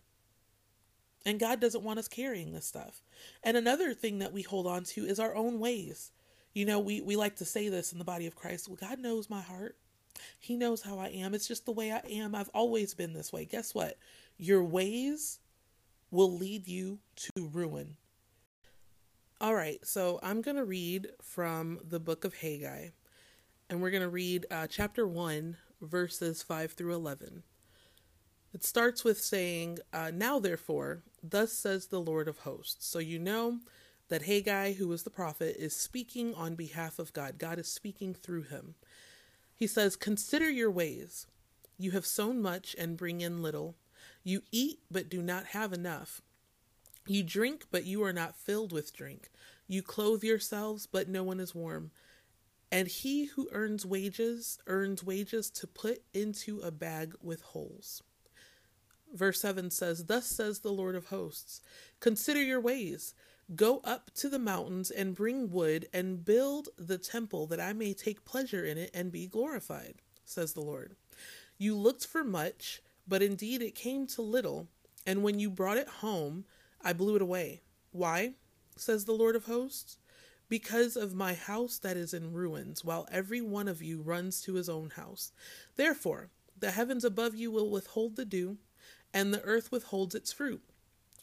And 1.27 1.41
God 1.41 1.61
doesn't 1.61 1.85
want 1.85 1.99
us 1.99 2.09
carrying 2.09 2.53
this 2.53 2.67
stuff. 2.67 3.03
And 3.43 3.57
another 3.57 3.95
thing 3.95 4.19
that 4.19 4.33
we 4.33 4.43
hold 4.43 4.67
on 4.67 4.85
to 4.85 5.05
is 5.05 5.19
our 5.19 5.35
own 5.35 5.59
ways. 5.59 6.13
You 6.53 6.67
know, 6.67 6.79
we, 6.79 7.01
we 7.01 7.17
like 7.17 7.37
to 7.37 7.45
say 7.45 7.69
this 7.69 7.93
in 7.93 7.99
the 7.99 8.05
body 8.05 8.27
of 8.27 8.37
Christ. 8.37 8.69
Well, 8.69 8.79
God 8.81 8.99
knows 8.99 9.31
my 9.31 9.41
heart. 9.41 9.77
He 10.39 10.57
knows 10.57 10.83
how 10.83 10.99
I 10.99 11.09
am. 11.09 11.35
It's 11.35 11.49
just 11.49 11.65
the 11.65 11.73
way 11.73 11.91
I 11.91 12.03
am. 12.11 12.35
I've 12.35 12.51
always 12.51 12.95
been 12.95 13.15
this 13.15 13.33
way. 13.33 13.45
Guess 13.45 13.75
what? 13.75 13.99
Your 14.37 14.63
ways 14.63 15.41
will 16.15 16.33
lead 16.33 16.69
you 16.69 17.01
to 17.17 17.49
ruin. 17.49 17.97
All 19.41 19.55
right, 19.55 19.85
so 19.85 20.21
I'm 20.23 20.43
going 20.43 20.57
to 20.57 20.65
read 20.65 21.09
from 21.21 21.81
the 21.83 21.99
book 21.99 22.25
of 22.25 22.37
Haggai, 22.37 22.91
and 23.69 23.83
we're 23.83 23.91
going 23.91 24.05
to 24.05 24.09
read 24.09 24.47
uh, 24.49 24.69
chapter 24.69 25.09
1, 25.09 25.57
verses 25.83 26.41
5 26.41 26.73
through 26.73 26.95
11. 26.95 27.43
It 28.55 28.63
starts 28.63 29.03
with 29.03 29.21
saying, 29.21 29.81
uh, 29.93 30.13
Now 30.15 30.39
therefore, 30.39 31.03
thus 31.21 31.53
says 31.53 31.89
the 31.89 32.01
Lord 32.01 32.29
of 32.29 32.39
hosts. 32.39 32.87
So 32.87 33.01
you 33.01 33.19
know 33.19 33.59
that 34.09 34.23
Haggai, 34.23 34.75
who 34.75 34.93
is 34.93 35.03
the 35.03 35.11
prophet, 35.11 35.57
is 35.59 35.75
speaking 35.75 36.33
on 36.37 36.55
behalf 36.55 37.01
of 37.01 37.13
God. 37.13 37.39
God 37.39 37.59
is 37.59 37.67
speaking 37.67 38.15
through 38.15 38.45
him. 38.45 38.77
He 39.53 39.67
says, 39.67 39.97
Consider 39.97 40.49
your 40.49 40.71
ways. 40.71 41.27
You 41.77 41.91
have 41.91 42.07
sown 42.07 42.41
much 42.41 42.77
and 42.79 42.97
bring 42.97 43.21
in 43.21 43.43
little. 43.43 43.75
You 44.25 44.43
eat, 44.51 44.81
but 44.91 45.11
do 45.11 45.23
not 45.23 45.47
have 45.47 45.73
enough. 45.73 46.23
You 47.07 47.23
drink, 47.23 47.67
but 47.71 47.85
you 47.85 48.03
are 48.03 48.13
not 48.13 48.35
filled 48.35 48.73
with 48.73 48.95
drink. 48.95 49.31
You 49.69 49.83
clothe 49.83 50.25
yourselves, 50.25 50.87
but 50.87 51.09
no 51.09 51.23
one 51.23 51.39
is 51.39 51.55
warm. 51.55 51.91
And 52.73 52.89
he 52.89 53.27
who 53.27 53.49
earns 53.53 53.85
wages 53.85 54.59
earns 54.67 55.05
wages 55.05 55.51
to 55.51 55.67
put 55.67 56.03
into 56.15 56.61
a 56.61 56.71
bag 56.71 57.15
with 57.23 57.43
holes. 57.43 58.03
Verse 59.13 59.41
7 59.41 59.71
says, 59.71 60.07
Thus 60.07 60.27
says 60.27 60.61
the 60.61 60.73
Lord 60.73 60.97
of 60.97 61.07
hosts 61.07 61.61
Consider 62.01 62.43
your 62.43 62.61
ways. 62.61 63.15
Go 63.55 63.81
up 63.85 64.11
to 64.15 64.31
the 64.31 64.39
mountains 64.39 64.91
and 64.91 65.15
bring 65.15 65.51
wood 65.51 65.87
and 65.93 66.25
build 66.25 66.71
the 66.79 66.97
temple 66.97 67.47
that 67.49 67.61
I 67.61 67.75
may 67.75 67.93
take 67.93 68.25
pleasure 68.25 68.65
in 68.65 68.79
it 68.79 68.91
and 68.95 69.13
be 69.13 69.27
glorified, 69.27 69.97
says 70.25 70.55
the 70.55 70.63
Lord. 70.63 70.97
You 71.59 71.77
looked 71.77 72.07
for 72.07 72.25
much 72.25 72.81
but 73.07 73.23
indeed 73.23 73.63
it 73.63 73.75
came 73.75 74.07
to 74.09 74.23
little, 74.23 74.69
and 75.07 75.23
when 75.23 75.39
you 75.39 75.51
brought 75.51 75.77
it 75.77 75.89
home, 75.89 76.45
I 76.83 76.93
blew 76.93 77.17
it 77.17 77.23
away. 77.23 77.63
Why? 77.93 78.35
says 78.77 79.05
the 79.05 79.13
Lord 79.13 79.37
of 79.37 79.45
hosts. 79.45 79.99
Because 80.49 80.97
of 80.97 81.15
my 81.15 81.35
house 81.35 81.79
that 81.79 81.97
is 81.97 82.13
in 82.13 82.33
ruins, 82.33 82.85
while 82.85 83.09
every 83.11 83.41
one 83.41 83.67
of 83.67 83.83
you 83.83 84.03
runs 84.03 84.41
to 84.43 84.55
his 84.55 84.69
own 84.69 84.91
house. 84.91 85.33
Therefore, 85.77 86.29
the 86.59 86.71
heavens 86.71 87.05
above 87.05 87.35
you 87.35 87.51
will 87.51 87.71
withhold 87.71 88.17
the 88.17 88.25
dew, 88.25 88.59
and 89.13 89.33
the 89.33 89.43
earth 89.43 89.73
withholds 89.73 90.15
its 90.15 90.33
fruit. 90.33 90.63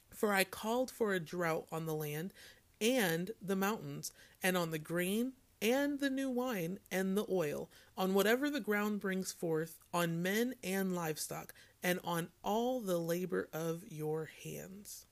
For 0.09 0.33
I 0.33 0.43
called 0.43 0.91
for 0.91 1.13
a 1.13 1.19
drought 1.19 1.67
on 1.71 1.85
the 1.85 1.93
land 1.93 2.33
and 2.79 3.31
the 3.41 3.55
mountains, 3.55 4.11
and 4.41 4.57
on 4.57 4.71
the 4.71 4.79
grain 4.79 5.33
and 5.61 5.99
the 5.99 6.09
new 6.09 6.29
wine 6.29 6.79
and 6.91 7.15
the 7.15 7.25
oil, 7.29 7.69
on 7.95 8.13
whatever 8.13 8.49
the 8.49 8.59
ground 8.59 8.99
brings 8.99 9.31
forth, 9.31 9.77
on 9.93 10.21
men 10.21 10.55
and 10.63 10.95
livestock, 10.95 11.53
and 11.83 11.99
on 12.03 12.29
all 12.43 12.79
the 12.79 12.97
labor 12.97 13.49
of 13.53 13.83
your 13.89 14.29
hands. 14.43 15.05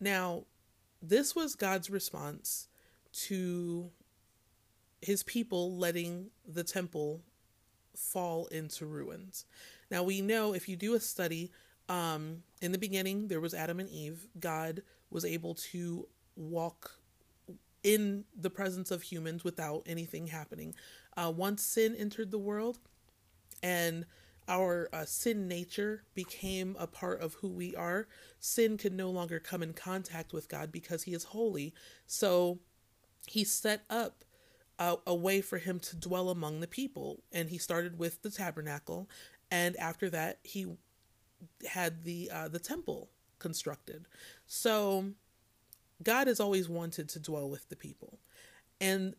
Now, 0.00 0.44
this 1.02 1.34
was 1.34 1.54
God's 1.54 1.90
response 1.90 2.68
to 3.12 3.90
his 5.02 5.22
people 5.22 5.76
letting 5.76 6.30
the 6.46 6.64
temple 6.64 7.22
fall 7.96 8.46
into 8.46 8.86
ruins. 8.86 9.46
Now 9.90 10.02
we 10.02 10.20
know 10.20 10.54
if 10.54 10.68
you 10.68 10.76
do 10.76 10.94
a 10.94 11.00
study, 11.00 11.50
um, 11.88 12.42
in 12.62 12.72
the 12.72 12.78
beginning 12.78 13.28
there 13.28 13.40
was 13.40 13.54
Adam 13.54 13.80
and 13.80 13.88
Eve. 13.88 14.26
God 14.38 14.82
was 15.10 15.24
able 15.24 15.54
to 15.54 16.06
walk 16.36 16.92
in 17.82 18.24
the 18.38 18.50
presence 18.50 18.90
of 18.90 19.02
humans 19.02 19.42
without 19.42 19.82
anything 19.86 20.28
happening. 20.28 20.74
Uh, 21.16 21.32
once 21.34 21.62
sin 21.62 21.96
entered 21.96 22.30
the 22.30 22.38
world, 22.38 22.78
and 23.62 24.06
our 24.50 24.88
uh, 24.92 25.04
sin 25.04 25.46
nature 25.46 26.02
became 26.14 26.76
a 26.78 26.88
part 26.88 27.20
of 27.20 27.34
who 27.34 27.48
we 27.48 27.74
are, 27.76 28.08
sin 28.40 28.76
could 28.76 28.92
no 28.92 29.08
longer 29.08 29.38
come 29.38 29.62
in 29.62 29.72
contact 29.72 30.32
with 30.32 30.48
God 30.48 30.72
because 30.72 31.04
He 31.04 31.14
is 31.14 31.24
holy. 31.24 31.72
So 32.06 32.58
He 33.26 33.44
set 33.44 33.84
up 33.88 34.24
a, 34.78 34.96
a 35.06 35.14
way 35.14 35.40
for 35.40 35.58
Him 35.58 35.78
to 35.80 35.96
dwell 35.96 36.28
among 36.28 36.60
the 36.60 36.66
people. 36.66 37.22
And 37.32 37.48
He 37.48 37.58
started 37.58 37.98
with 37.98 38.22
the 38.22 38.30
tabernacle. 38.30 39.08
And 39.52 39.76
after 39.76 40.10
that, 40.10 40.40
He 40.42 40.66
had 41.68 42.04
the 42.04 42.30
uh, 42.34 42.48
the 42.48 42.58
temple 42.58 43.08
constructed. 43.38 44.06
So 44.46 45.12
God 46.02 46.26
has 46.26 46.40
always 46.40 46.68
wanted 46.68 47.08
to 47.10 47.20
dwell 47.20 47.48
with 47.48 47.68
the 47.68 47.76
people. 47.76 48.18
And 48.80 49.14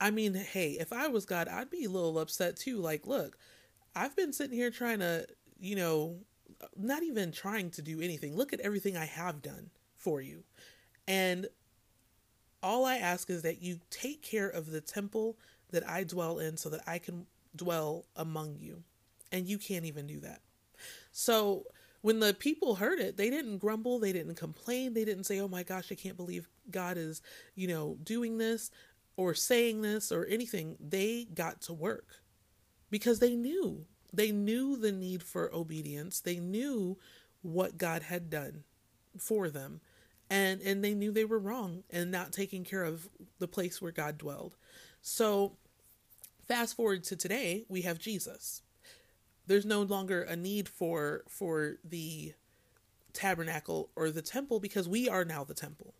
I 0.00 0.10
mean, 0.10 0.34
hey, 0.34 0.72
if 0.80 0.92
I 0.92 1.06
was 1.06 1.24
God, 1.26 1.46
I'd 1.46 1.70
be 1.70 1.84
a 1.84 1.90
little 1.90 2.18
upset 2.18 2.56
too. 2.56 2.78
Like, 2.78 3.06
look, 3.06 3.38
I've 3.94 4.16
been 4.16 4.32
sitting 4.32 4.56
here 4.56 4.70
trying 4.70 5.00
to, 5.00 5.26
you 5.60 5.76
know, 5.76 6.16
not 6.76 7.02
even 7.02 7.32
trying 7.32 7.70
to 7.72 7.82
do 7.82 8.00
anything. 8.00 8.36
Look 8.36 8.52
at 8.52 8.60
everything 8.60 8.96
I 8.96 9.04
have 9.06 9.42
done 9.42 9.70
for 9.96 10.20
you. 10.20 10.44
And 11.06 11.48
all 12.62 12.84
I 12.84 12.96
ask 12.96 13.28
is 13.28 13.42
that 13.42 13.62
you 13.62 13.80
take 13.90 14.22
care 14.22 14.48
of 14.48 14.70
the 14.70 14.80
temple 14.80 15.36
that 15.70 15.88
I 15.88 16.04
dwell 16.04 16.38
in 16.38 16.56
so 16.56 16.68
that 16.70 16.82
I 16.86 16.98
can 16.98 17.26
dwell 17.56 18.04
among 18.16 18.56
you. 18.60 18.82
And 19.32 19.46
you 19.46 19.58
can't 19.58 19.84
even 19.84 20.06
do 20.06 20.20
that. 20.20 20.40
So 21.10 21.64
when 22.02 22.20
the 22.20 22.34
people 22.34 22.76
heard 22.76 22.98
it, 22.98 23.16
they 23.16 23.30
didn't 23.30 23.58
grumble, 23.58 23.98
they 23.98 24.12
didn't 24.12 24.34
complain, 24.34 24.94
they 24.94 25.04
didn't 25.04 25.24
say, 25.24 25.40
"Oh 25.40 25.48
my 25.48 25.62
gosh, 25.62 25.90
I 25.90 25.94
can't 25.94 26.16
believe 26.16 26.48
God 26.70 26.96
is, 26.98 27.22
you 27.54 27.68
know, 27.68 27.96
doing 28.02 28.38
this 28.38 28.70
or 29.16 29.34
saying 29.34 29.82
this 29.82 30.12
or 30.12 30.26
anything." 30.26 30.76
They 30.80 31.24
got 31.24 31.60
to 31.62 31.72
work 31.72 32.21
because 32.92 33.18
they 33.18 33.34
knew. 33.34 33.86
They 34.12 34.30
knew 34.30 34.76
the 34.76 34.92
need 34.92 35.22
for 35.22 35.52
obedience. 35.52 36.20
They 36.20 36.36
knew 36.36 36.98
what 37.40 37.78
God 37.78 38.02
had 38.02 38.28
done 38.30 38.64
for 39.18 39.48
them. 39.48 39.80
And 40.30 40.60
and 40.60 40.84
they 40.84 40.94
knew 40.94 41.10
they 41.10 41.24
were 41.24 41.38
wrong 41.38 41.82
and 41.90 42.10
not 42.10 42.32
taking 42.32 42.62
care 42.62 42.84
of 42.84 43.08
the 43.38 43.48
place 43.48 43.82
where 43.82 43.92
God 43.92 44.18
dwelled. 44.18 44.56
So 45.00 45.56
fast 46.46 46.76
forward 46.76 47.02
to 47.04 47.16
today, 47.16 47.64
we 47.68 47.82
have 47.82 47.98
Jesus. 47.98 48.62
There's 49.46 49.66
no 49.66 49.82
longer 49.82 50.22
a 50.22 50.36
need 50.36 50.68
for 50.68 51.24
for 51.28 51.76
the 51.82 52.34
tabernacle 53.14 53.90
or 53.96 54.10
the 54.10 54.22
temple 54.22 54.60
because 54.60 54.88
we 54.88 55.08
are 55.08 55.24
now 55.24 55.44
the 55.44 55.54
temple. 55.54 55.94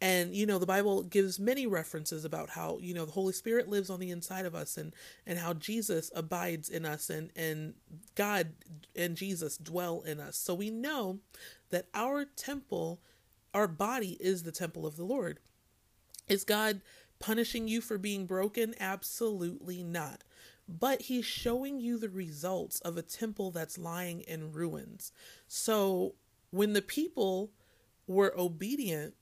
And 0.00 0.34
you 0.34 0.44
know, 0.44 0.58
the 0.58 0.66
Bible 0.66 1.02
gives 1.02 1.38
many 1.38 1.66
references 1.66 2.24
about 2.24 2.50
how, 2.50 2.78
you 2.80 2.92
know, 2.92 3.06
the 3.06 3.12
Holy 3.12 3.32
Spirit 3.32 3.68
lives 3.68 3.88
on 3.88 3.98
the 3.98 4.10
inside 4.10 4.44
of 4.44 4.54
us 4.54 4.76
and 4.76 4.94
and 5.26 5.38
how 5.38 5.54
Jesus 5.54 6.10
abides 6.14 6.68
in 6.68 6.84
us 6.84 7.08
and 7.08 7.30
and 7.34 7.74
God 8.14 8.52
and 8.94 9.16
Jesus 9.16 9.56
dwell 9.56 10.02
in 10.02 10.20
us. 10.20 10.36
So 10.36 10.54
we 10.54 10.70
know 10.70 11.20
that 11.70 11.86
our 11.94 12.24
temple, 12.24 13.00
our 13.54 13.66
body 13.66 14.18
is 14.20 14.42
the 14.42 14.52
temple 14.52 14.86
of 14.86 14.96
the 14.96 15.04
Lord. 15.04 15.40
Is 16.28 16.44
God 16.44 16.82
punishing 17.18 17.66
you 17.66 17.80
for 17.80 17.96
being 17.96 18.26
broken? 18.26 18.74
Absolutely 18.78 19.82
not. 19.82 20.24
But 20.68 21.02
he's 21.02 21.24
showing 21.24 21.80
you 21.80 21.96
the 21.96 22.08
results 22.08 22.80
of 22.80 22.96
a 22.96 23.02
temple 23.02 23.50
that's 23.50 23.78
lying 23.78 24.20
in 24.22 24.52
ruins. 24.52 25.12
So 25.46 26.16
when 26.50 26.72
the 26.72 26.82
people 26.82 27.52
were 28.06 28.34
obedient 28.36 29.14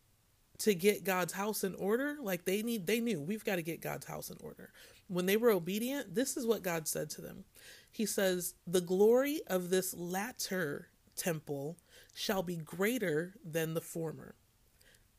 to 0.59 0.75
get 0.75 1.05
God's 1.05 1.33
house 1.33 1.65
in 1.65 1.75
order, 1.75 2.17
like 2.21 2.45
they 2.45 2.63
need 2.63 2.87
they 2.87 3.01
knew 3.01 3.21
we've 3.21 3.45
got 3.45 3.57
to 3.57 3.63
get 3.63 3.81
God's 3.81 4.07
house 4.07 4.31
in 4.31 4.37
order. 4.41 4.73
When 5.09 5.27
they 5.27 5.37
were 5.37 5.51
obedient, 5.51 6.15
this 6.15 6.37
is 6.37 6.47
what 6.47 6.63
God 6.63 6.87
said 6.89 7.11
to 7.11 7.21
them. 7.21 7.45
He 7.91 8.07
says, 8.07 8.55
"The 8.67 8.81
glory 8.81 9.43
of 9.47 9.71
this 9.71 9.95
latter 9.95 10.89
temple 11.17 11.77
shall 12.15 12.43
be 12.43 12.57
greater 12.57 13.35
than 13.45 13.75
the 13.75 13.81
former," 13.81 14.37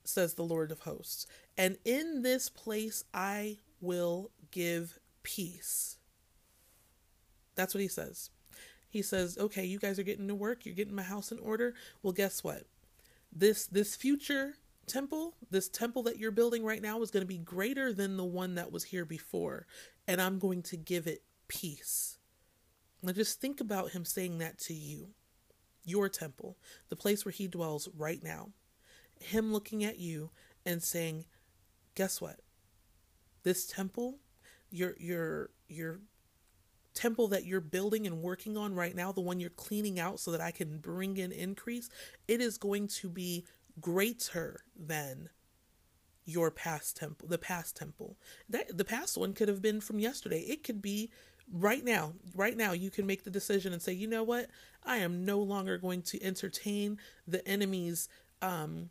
says 0.04 0.34
the 0.34 0.44
Lord 0.44 0.72
of 0.72 0.82
hosts. 0.82 1.28
"And 1.58 1.78
in 1.84 2.22
this 2.22 2.50
place 2.50 3.04
I 3.14 3.60
will 3.82 4.32
give 4.52 5.00
peace." 5.24 5.98
That's 7.56 7.74
what 7.74 7.82
he 7.82 7.88
says. 7.88 8.30
He 8.90 9.02
says, 9.02 9.38
"Okay, 9.38 9.66
you 9.66 9.80
guys 9.80 10.00
are 10.00 10.04
getting 10.04 10.28
to 10.30 10.36
work. 10.36 10.66
You're 10.66 10.76
getting 10.76 10.96
my 10.96 11.04
house 11.04 11.32
in 11.32 11.40
order. 11.40 11.76
Well, 12.02 12.14
guess 12.14 12.44
what? 12.44 12.68
This 13.32 13.66
this 13.66 13.96
future 13.96 14.56
temple, 14.88 15.36
this 15.50 15.70
temple 15.70 16.04
that 16.04 16.18
you're 16.18 16.32
building 16.32 16.64
right 16.64 16.82
now 16.82 17.02
is 17.02 17.12
going 17.12 17.22
to 17.22 17.28
be 17.28 17.38
greater 17.38 17.94
than 17.94 18.18
the 18.18 18.26
one 18.26 18.56
that 18.56 18.72
was 18.72 18.86
here 18.86 19.06
before, 19.06 19.68
and 20.08 20.22
I'm 20.22 20.40
going 20.40 20.62
to 20.64 20.78
give 20.78 21.08
it 21.08 21.24
peace. 21.48 22.18
Now 23.02 23.12
just 23.12 23.40
think 23.40 23.62
about 23.62 23.92
him 23.92 24.06
saying 24.06 24.40
that 24.40 24.58
to 24.60 24.74
you, 24.74 25.10
your 25.84 26.10
temple, 26.10 26.58
the 26.90 26.96
place 26.96 27.24
where 27.24 27.32
he 27.32 27.48
dwells 27.48 27.88
right 27.96 28.22
now. 28.24 28.50
Him 29.20 29.54
looking 29.54 29.84
at 29.84 30.00
you 30.00 30.32
and 30.66 30.82
saying, 30.82 31.26
"Guess 31.94 32.20
what? 32.20 32.42
This 33.44 33.66
temple, 33.66 34.20
your 34.72 34.96
your 35.00 35.52
your 35.68 36.00
temple 36.96 37.28
that 37.28 37.46
you're 37.46 37.62
building 37.62 38.08
and 38.08 38.22
working 38.22 38.58
on 38.58 38.74
right 38.74 38.96
now, 38.96 39.12
the 39.12 39.22
one 39.22 39.40
you're 39.40 39.50
cleaning 39.52 40.00
out 40.00 40.20
so 40.20 40.32
that 40.32 40.42
I 40.42 40.52
can 40.52 40.80
bring 40.80 41.18
in 41.18 41.32
increase, 41.32 41.90
it 42.28 42.42
is 42.42 42.58
going 42.58 42.88
to 42.88 43.10
be 43.10 43.46
greater 43.80 44.62
than 44.76 45.30
your 46.26 46.50
past 46.50 46.98
temple, 46.98 47.28
the 47.28 47.38
past 47.38 47.76
temple. 47.76 48.18
That 48.50 48.78
the 48.78 48.86
past 48.86 49.18
one 49.18 49.34
could 49.34 49.48
have 49.48 49.62
been 49.62 49.80
from 49.80 50.00
yesterday. 50.00 50.42
It 50.42 50.64
could 50.64 50.82
be 50.82 51.12
right 51.52 51.84
now. 51.84 52.14
Right 52.34 52.58
now 52.58 52.72
you 52.72 52.90
can 52.90 53.06
make 53.06 53.24
the 53.24 53.30
decision 53.30 53.74
and 53.74 53.82
say, 53.82 53.94
"You 53.94 54.08
know 54.08 54.24
what? 54.24 54.50
I 54.84 54.98
am 54.98 55.26
no 55.26 55.40
longer 55.40 55.78
going 55.78 56.02
to 56.04 56.24
entertain 56.24 57.00
the 57.28 57.48
enemy's 57.48 58.10
um 58.42 58.90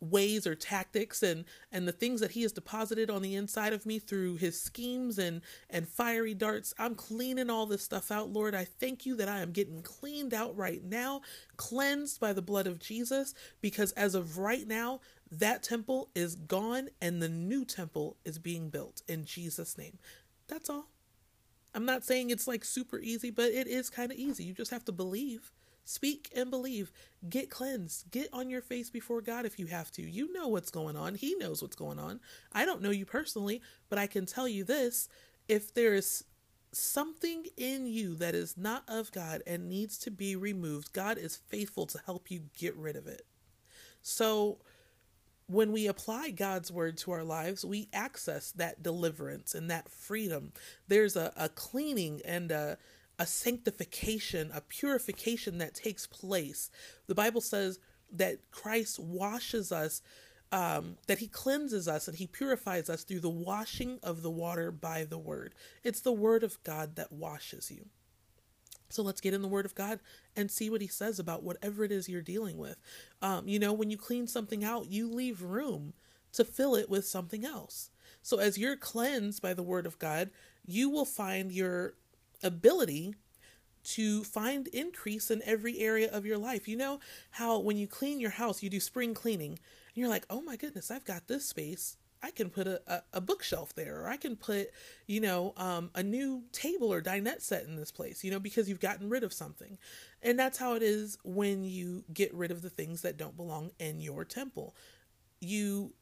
ways 0.00 0.46
or 0.46 0.54
tactics 0.54 1.22
and 1.22 1.44
and 1.72 1.86
the 1.86 1.92
things 1.92 2.20
that 2.20 2.32
he 2.32 2.42
has 2.42 2.52
deposited 2.52 3.10
on 3.10 3.22
the 3.22 3.34
inside 3.34 3.72
of 3.72 3.84
me 3.84 3.98
through 3.98 4.36
his 4.36 4.60
schemes 4.60 5.18
and 5.18 5.40
and 5.70 5.88
fiery 5.88 6.34
darts. 6.34 6.72
I'm 6.78 6.94
cleaning 6.94 7.50
all 7.50 7.66
this 7.66 7.82
stuff 7.82 8.10
out 8.10 8.30
lord. 8.30 8.54
I 8.54 8.64
thank 8.64 9.06
you 9.06 9.16
that 9.16 9.28
i 9.28 9.40
am 9.40 9.52
getting 9.52 9.82
cleaned 9.82 10.32
out 10.34 10.56
right 10.56 10.82
now 10.84 11.22
cleansed 11.56 12.20
by 12.20 12.32
the 12.32 12.42
blood 12.42 12.66
of 12.66 12.78
jesus 12.78 13.34
because 13.60 13.92
as 13.92 14.14
of 14.14 14.38
right 14.38 14.66
now 14.66 15.00
that 15.30 15.62
temple 15.62 16.10
is 16.14 16.34
gone 16.36 16.88
and 17.00 17.20
the 17.20 17.28
new 17.28 17.64
temple 17.64 18.16
is 18.24 18.38
being 18.38 18.70
built 18.70 19.02
in 19.08 19.24
jesus 19.24 19.76
name. 19.76 19.98
That's 20.46 20.70
all. 20.70 20.88
I'm 21.74 21.84
not 21.84 22.04
saying 22.04 22.30
it's 22.30 22.48
like 22.48 22.64
super 22.64 22.98
easy 22.98 23.30
but 23.30 23.50
it 23.50 23.66
is 23.66 23.90
kind 23.90 24.12
of 24.12 24.18
easy. 24.18 24.44
You 24.44 24.54
just 24.54 24.70
have 24.70 24.84
to 24.86 24.92
believe 24.92 25.52
Speak 25.88 26.30
and 26.36 26.50
believe. 26.50 26.92
Get 27.30 27.48
cleansed. 27.48 28.10
Get 28.10 28.28
on 28.30 28.50
your 28.50 28.60
face 28.60 28.90
before 28.90 29.22
God 29.22 29.46
if 29.46 29.58
you 29.58 29.68
have 29.68 29.90
to. 29.92 30.02
You 30.02 30.30
know 30.34 30.46
what's 30.46 30.70
going 30.70 30.96
on. 30.96 31.14
He 31.14 31.34
knows 31.36 31.62
what's 31.62 31.76
going 31.76 31.98
on. 31.98 32.20
I 32.52 32.66
don't 32.66 32.82
know 32.82 32.90
you 32.90 33.06
personally, 33.06 33.62
but 33.88 33.98
I 33.98 34.06
can 34.06 34.26
tell 34.26 34.46
you 34.46 34.64
this 34.64 35.08
if 35.48 35.72
there 35.72 35.94
is 35.94 36.24
something 36.72 37.46
in 37.56 37.86
you 37.86 38.14
that 38.16 38.34
is 38.34 38.58
not 38.58 38.84
of 38.86 39.10
God 39.12 39.42
and 39.46 39.70
needs 39.70 39.96
to 40.00 40.10
be 40.10 40.36
removed, 40.36 40.92
God 40.92 41.16
is 41.16 41.36
faithful 41.36 41.86
to 41.86 41.98
help 42.04 42.30
you 42.30 42.42
get 42.58 42.76
rid 42.76 42.94
of 42.94 43.06
it. 43.06 43.24
So, 44.02 44.58
when 45.46 45.72
we 45.72 45.86
apply 45.86 46.32
God's 46.32 46.70
word 46.70 46.98
to 46.98 47.12
our 47.12 47.24
lives, 47.24 47.64
we 47.64 47.88
access 47.94 48.52
that 48.52 48.82
deliverance 48.82 49.54
and 49.54 49.70
that 49.70 49.88
freedom. 49.88 50.52
There's 50.86 51.16
a, 51.16 51.32
a 51.34 51.48
cleaning 51.48 52.20
and 52.26 52.50
a 52.50 52.76
a 53.18 53.26
sanctification, 53.26 54.50
a 54.54 54.60
purification 54.60 55.58
that 55.58 55.74
takes 55.74 56.06
place. 56.06 56.70
The 57.06 57.14
Bible 57.14 57.40
says 57.40 57.78
that 58.12 58.50
Christ 58.50 58.98
washes 58.98 59.72
us, 59.72 60.02
um, 60.52 60.96
that 61.06 61.18
he 61.18 61.26
cleanses 61.26 61.88
us 61.88 62.08
and 62.08 62.16
he 62.16 62.26
purifies 62.26 62.88
us 62.88 63.04
through 63.04 63.20
the 63.20 63.28
washing 63.28 63.98
of 64.02 64.22
the 64.22 64.30
water 64.30 64.70
by 64.70 65.04
the 65.04 65.18
word. 65.18 65.54
It's 65.82 66.00
the 66.00 66.12
word 66.12 66.42
of 66.42 66.62
God 66.62 66.96
that 66.96 67.12
washes 67.12 67.70
you. 67.70 67.86
So 68.90 69.02
let's 69.02 69.20
get 69.20 69.34
in 69.34 69.42
the 69.42 69.48
Word 69.48 69.66
of 69.66 69.74
God 69.74 70.00
and 70.34 70.50
see 70.50 70.70
what 70.70 70.80
He 70.80 70.86
says 70.86 71.18
about 71.18 71.42
whatever 71.42 71.84
it 71.84 71.92
is 71.92 72.08
you're 72.08 72.22
dealing 72.22 72.56
with. 72.56 72.76
Um, 73.20 73.46
you 73.48 73.58
know, 73.58 73.72
when 73.72 73.90
you 73.90 73.98
clean 73.98 74.26
something 74.26 74.64
out, 74.64 74.86
you 74.88 75.08
leave 75.10 75.42
room 75.42 75.92
to 76.32 76.44
fill 76.44 76.74
it 76.74 76.88
with 76.88 77.06
something 77.06 77.44
else. 77.44 77.90
So 78.22 78.38
as 78.38 78.58
you're 78.58 78.76
cleansed 78.76 79.42
by 79.42 79.54
the 79.54 79.62
Word 79.62 79.86
of 79.86 79.98
God, 79.98 80.30
you 80.64 80.88
will 80.90 81.04
find 81.04 81.52
your 81.52 81.94
ability 82.42 83.14
to 83.84 84.24
find 84.24 84.68
increase 84.68 85.30
in 85.30 85.42
every 85.44 85.78
area 85.78 86.10
of 86.10 86.26
your 86.26 86.38
life. 86.38 86.68
You 86.68 86.76
know 86.76 87.00
how 87.32 87.58
when 87.58 87.76
you 87.76 87.86
clean 87.86 88.20
your 88.20 88.30
house, 88.30 88.62
you 88.62 88.68
do 88.68 88.80
spring 88.80 89.14
cleaning, 89.14 89.52
and 89.52 89.58
you're 89.94 90.08
like, 90.08 90.26
oh 90.28 90.42
my 90.42 90.56
goodness, 90.56 90.90
I've 90.90 91.04
got 91.04 91.28
this 91.28 91.46
space 91.46 91.96
I 92.22 92.30
can 92.30 92.50
put 92.50 92.66
a, 92.66 92.80
a, 92.86 93.02
a 93.14 93.20
bookshelf 93.20 93.74
there, 93.74 94.02
or 94.02 94.08
I 94.08 94.16
can 94.16 94.36
put, 94.36 94.70
you 95.06 95.20
know, 95.20 95.52
um, 95.56 95.90
a 95.94 96.02
new 96.02 96.44
table 96.52 96.92
or 96.92 97.00
dinette 97.00 97.42
set 97.42 97.64
in 97.64 97.76
this 97.76 97.92
place, 97.92 98.24
you 98.24 98.30
know, 98.30 98.40
because 98.40 98.68
you've 98.68 98.80
gotten 98.80 99.08
rid 99.08 99.22
of 99.22 99.32
something. 99.32 99.78
And 100.22 100.38
that's 100.38 100.58
how 100.58 100.74
it 100.74 100.82
is 100.82 101.18
when 101.22 101.64
you 101.64 102.04
get 102.12 102.34
rid 102.34 102.50
of 102.50 102.62
the 102.62 102.70
things 102.70 103.02
that 103.02 103.16
don't 103.16 103.36
belong 103.36 103.70
in 103.78 104.00
your 104.00 104.24
temple. 104.24 104.74
You 105.40 105.92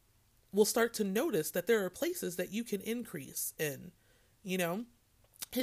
will 0.51 0.65
start 0.65 0.93
to 0.95 1.03
notice 1.03 1.51
that 1.51 1.67
there 1.67 1.85
are 1.85 1.89
places 1.89 2.35
that 2.37 2.51
you 2.51 2.63
can 2.63 2.81
increase 2.81 3.53
in, 3.59 3.91
you 4.43 4.57
know. 4.57 4.85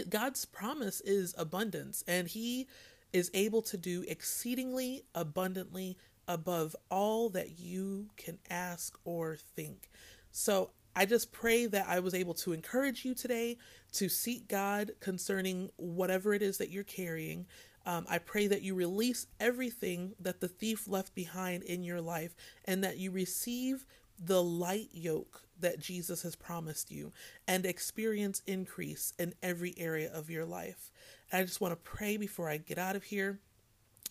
God's 0.09 0.44
promise 0.44 1.01
is 1.03 1.35
abundance, 1.37 2.03
and 2.07 2.29
He 2.29 2.66
is 3.12 3.31
able 3.35 3.62
to 3.62 3.77
do 3.77 4.05
exceedingly 4.09 5.05
abundantly 5.14 5.97
above 6.27 6.75
all 6.90 7.29
that 7.31 7.59
you 7.59 8.09
can 8.16 8.38
ask 8.51 8.99
or 9.05 9.37
think. 9.37 9.90
So 10.33 10.70
I 10.97 11.07
just 11.07 11.33
pray 11.33 11.66
that 11.66 11.87
I 11.88 12.01
was 12.01 12.14
able 12.14 12.35
to 12.35 12.53
encourage 12.53 13.05
you 13.05 13.14
today 13.14 13.59
to 13.92 14.09
seek 14.09 14.49
God 14.49 14.92
concerning 15.01 15.70
whatever 15.77 16.35
it 16.35 16.42
is 16.42 16.59
that 16.59 16.70
you're 16.70 16.85
carrying. 16.85 17.47
Um, 17.87 18.07
I 18.09 18.18
pray 18.18 18.47
that 18.47 18.62
you 18.62 18.75
release 18.75 19.27
everything 19.38 20.14
that 20.20 20.40
the 20.40 20.49
thief 20.49 20.88
left 20.88 21.14
behind 21.14 21.62
in 21.64 21.85
your 21.85 22.01
life 22.01 22.35
and 22.64 22.83
that 22.83 22.97
you 22.97 23.11
receive 23.11 23.85
the 24.18 24.42
light 24.42 24.88
yoke 24.92 25.43
that 25.61 25.79
Jesus 25.79 26.23
has 26.23 26.37
promised 26.37 26.90
you 26.90 27.12
and 27.47 27.64
experience 27.64 28.43
increase 28.47 29.12
in 29.19 29.35
every 29.43 29.75
area 29.77 30.11
of 30.12 30.31
your 30.31 30.45
life. 30.45 30.90
And 31.31 31.43
I 31.43 31.45
just 31.45 31.61
want 31.61 31.73
to 31.73 31.90
pray 31.90 32.17
before 32.17 32.49
I 32.49 32.57
get 32.57 32.79
out 32.79 32.97
of 32.97 33.05
here. 33.05 33.40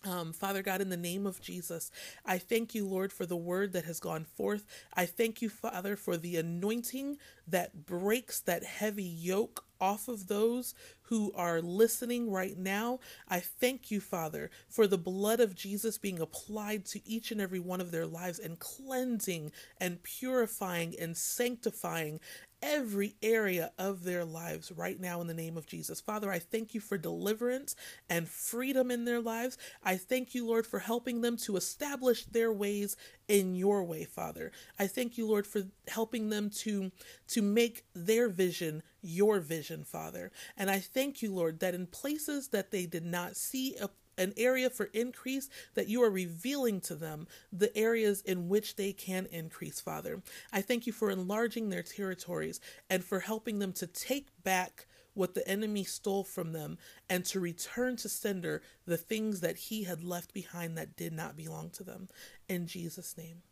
Um, 0.06 0.34
Father 0.34 0.62
God, 0.62 0.82
in 0.82 0.90
the 0.90 0.98
name 0.98 1.26
of 1.26 1.42
Jesus, 1.42 1.90
I 2.26 2.38
thank 2.38 2.76
you, 2.76 2.86
Lord, 2.86 3.14
for 3.14 3.26
the 3.26 3.38
word 3.38 3.72
that 3.74 3.86
has 3.86 4.02
gone 4.02 4.26
forth. 4.26 4.66
I 4.94 5.06
thank 5.06 5.42
you, 5.42 5.50
Father, 5.50 5.96
for 5.96 6.18
the 6.18 6.36
anointing 6.36 7.18
that 7.48 7.86
breaks 7.86 8.42
that 8.42 8.64
heavy 8.64 9.04
yoke 9.04 9.64
off 9.80 10.08
of 10.08 10.28
those 10.28 10.74
who 11.04 11.32
are 11.36 11.62
listening 11.62 12.32
right 12.32 12.58
now. 12.58 13.00
I 13.30 13.40
thank 13.40 13.92
you, 13.92 14.00
Father, 14.00 14.50
for 14.70 14.88
the 14.88 14.98
blood 14.98 15.40
of 15.40 15.56
Jesus 15.56 15.98
being 15.98 16.20
applied 16.20 16.86
to 16.88 17.08
each 17.08 17.32
and 17.32 17.42
every 17.42 17.60
one 17.60 17.82
of 17.82 17.92
their 17.92 18.06
lives 18.06 18.40
and 18.40 18.60
cleansing 18.60 19.52
and 19.80 20.02
purifying 20.04 20.96
and 21.00 21.16
sanctifying 21.16 22.20
every 22.64 23.16
area 23.22 23.72
of 23.78 24.04
their 24.06 24.24
lives 24.24 24.72
right 24.72 25.00
now 25.00 25.20
in 25.20 25.28
the 25.28 25.34
name 25.34 25.58
of 25.58 25.68
Jesus. 25.68 26.00
Father, 26.00 26.32
I 26.32 26.40
thank 26.40 26.74
you 26.74 26.80
for 26.80 26.98
deliverance 26.98 27.76
and 28.10 28.28
freedom 28.28 28.90
in 28.90 29.04
their 29.04 29.20
lives. 29.20 29.58
I 29.84 29.98
thank 29.98 30.34
you, 30.34 30.48
Lord, 30.48 30.66
for 30.66 30.80
helping 30.80 31.22
them 31.22 31.36
to 31.38 31.58
establish 31.58 32.26
their 32.26 32.54
ways 32.54 32.96
in 33.28 33.56
your 33.56 33.84
way, 33.84 34.06
Father. 34.06 34.52
I 34.80 34.88
thank 34.88 35.18
you, 35.18 35.28
Lord, 35.28 35.46
for 35.46 35.64
helping 35.90 36.30
them 36.30 36.50
to 36.62 36.92
to 37.28 37.42
make 37.42 37.84
their 37.94 38.30
vision 38.30 38.82
your 39.02 39.42
vision, 39.42 39.84
Father. 39.84 40.32
And 40.56 40.72
I 40.72 40.80
thank 40.80 41.22
you, 41.22 41.34
Lord, 41.34 41.60
that 41.60 41.76
in 41.76 41.88
places 41.88 42.48
that 42.50 42.72
they 42.72 42.86
did 42.86 43.06
not 43.06 43.36
see 43.36 43.76
a 43.76 43.90
an 44.18 44.34
area 44.38 44.70
for 44.70 44.86
increase 44.94 45.50
that 45.74 45.88
you 45.88 46.04
are 46.04 46.10
revealing 46.10 46.82
to 46.82 46.96
them 46.96 47.28
the 47.52 47.76
areas 47.78 48.22
in 48.22 48.50
which 48.50 48.76
they 48.76 48.94
can 48.94 49.28
increase, 49.32 49.80
Father. 49.80 50.22
I 50.52 50.62
thank 50.62 50.88
you 50.88 50.94
for 50.94 51.10
enlarging 51.10 51.70
their 51.70 51.84
territories 51.84 52.60
and 52.90 53.04
for 53.04 53.20
helping 53.20 53.60
them 53.60 53.74
to 53.74 53.88
take 53.88 54.28
back 54.44 54.86
what 55.14 55.36
the 55.36 55.48
enemy 55.48 55.84
stole 55.84 56.24
from 56.24 56.54
them 56.54 56.78
and 57.10 57.24
to 57.26 57.40
return 57.40 57.96
to 57.98 58.10
sender 58.10 58.62
the 58.86 58.98
things 58.98 59.42
that 59.42 59.58
he 59.58 59.84
had 59.84 60.04
left 60.04 60.34
behind 60.34 60.78
that 60.78 60.96
did 60.96 61.14
not 61.14 61.38
belong 61.38 61.70
to 61.72 61.84
them. 61.84 62.10
In 62.50 62.68
Jesus' 62.68 63.18
name. 63.18 63.44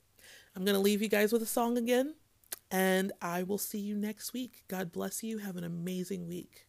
I'm 0.55 0.65
going 0.65 0.75
to 0.75 0.81
leave 0.81 1.01
you 1.01 1.07
guys 1.07 1.31
with 1.31 1.41
a 1.41 1.47
song 1.47 1.77
again, 1.77 2.15
and 2.69 3.11
I 3.21 3.43
will 3.43 3.57
see 3.57 3.79
you 3.79 3.95
next 3.95 4.33
week. 4.33 4.63
God 4.67 4.91
bless 4.91 5.23
you. 5.23 5.37
Have 5.37 5.55
an 5.55 5.63
amazing 5.63 6.27
week. 6.27 6.67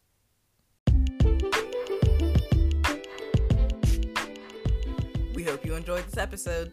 We 5.42 5.50
hope 5.50 5.66
you 5.66 5.74
enjoyed 5.74 6.04
this 6.04 6.18
episode. 6.18 6.72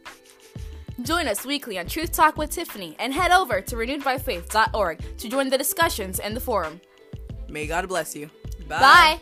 Join 1.02 1.28
us 1.28 1.44
weekly 1.44 1.80
on 1.80 1.88
Truth 1.88 2.12
Talk 2.12 2.38
with 2.38 2.52
Tiffany 2.52 2.96
and 3.00 3.12
head 3.12 3.32
over 3.32 3.62
to 3.62 3.76
renewedbyfaith.org 3.76 5.18
to 5.18 5.28
join 5.28 5.50
the 5.50 5.58
discussions 5.58 6.20
and 6.20 6.36
the 6.36 6.40
forum. 6.40 6.80
May 7.48 7.66
God 7.66 7.88
bless 7.88 8.16
you. 8.16 8.30
Bye. 8.68 8.80
Bye. 8.80 9.22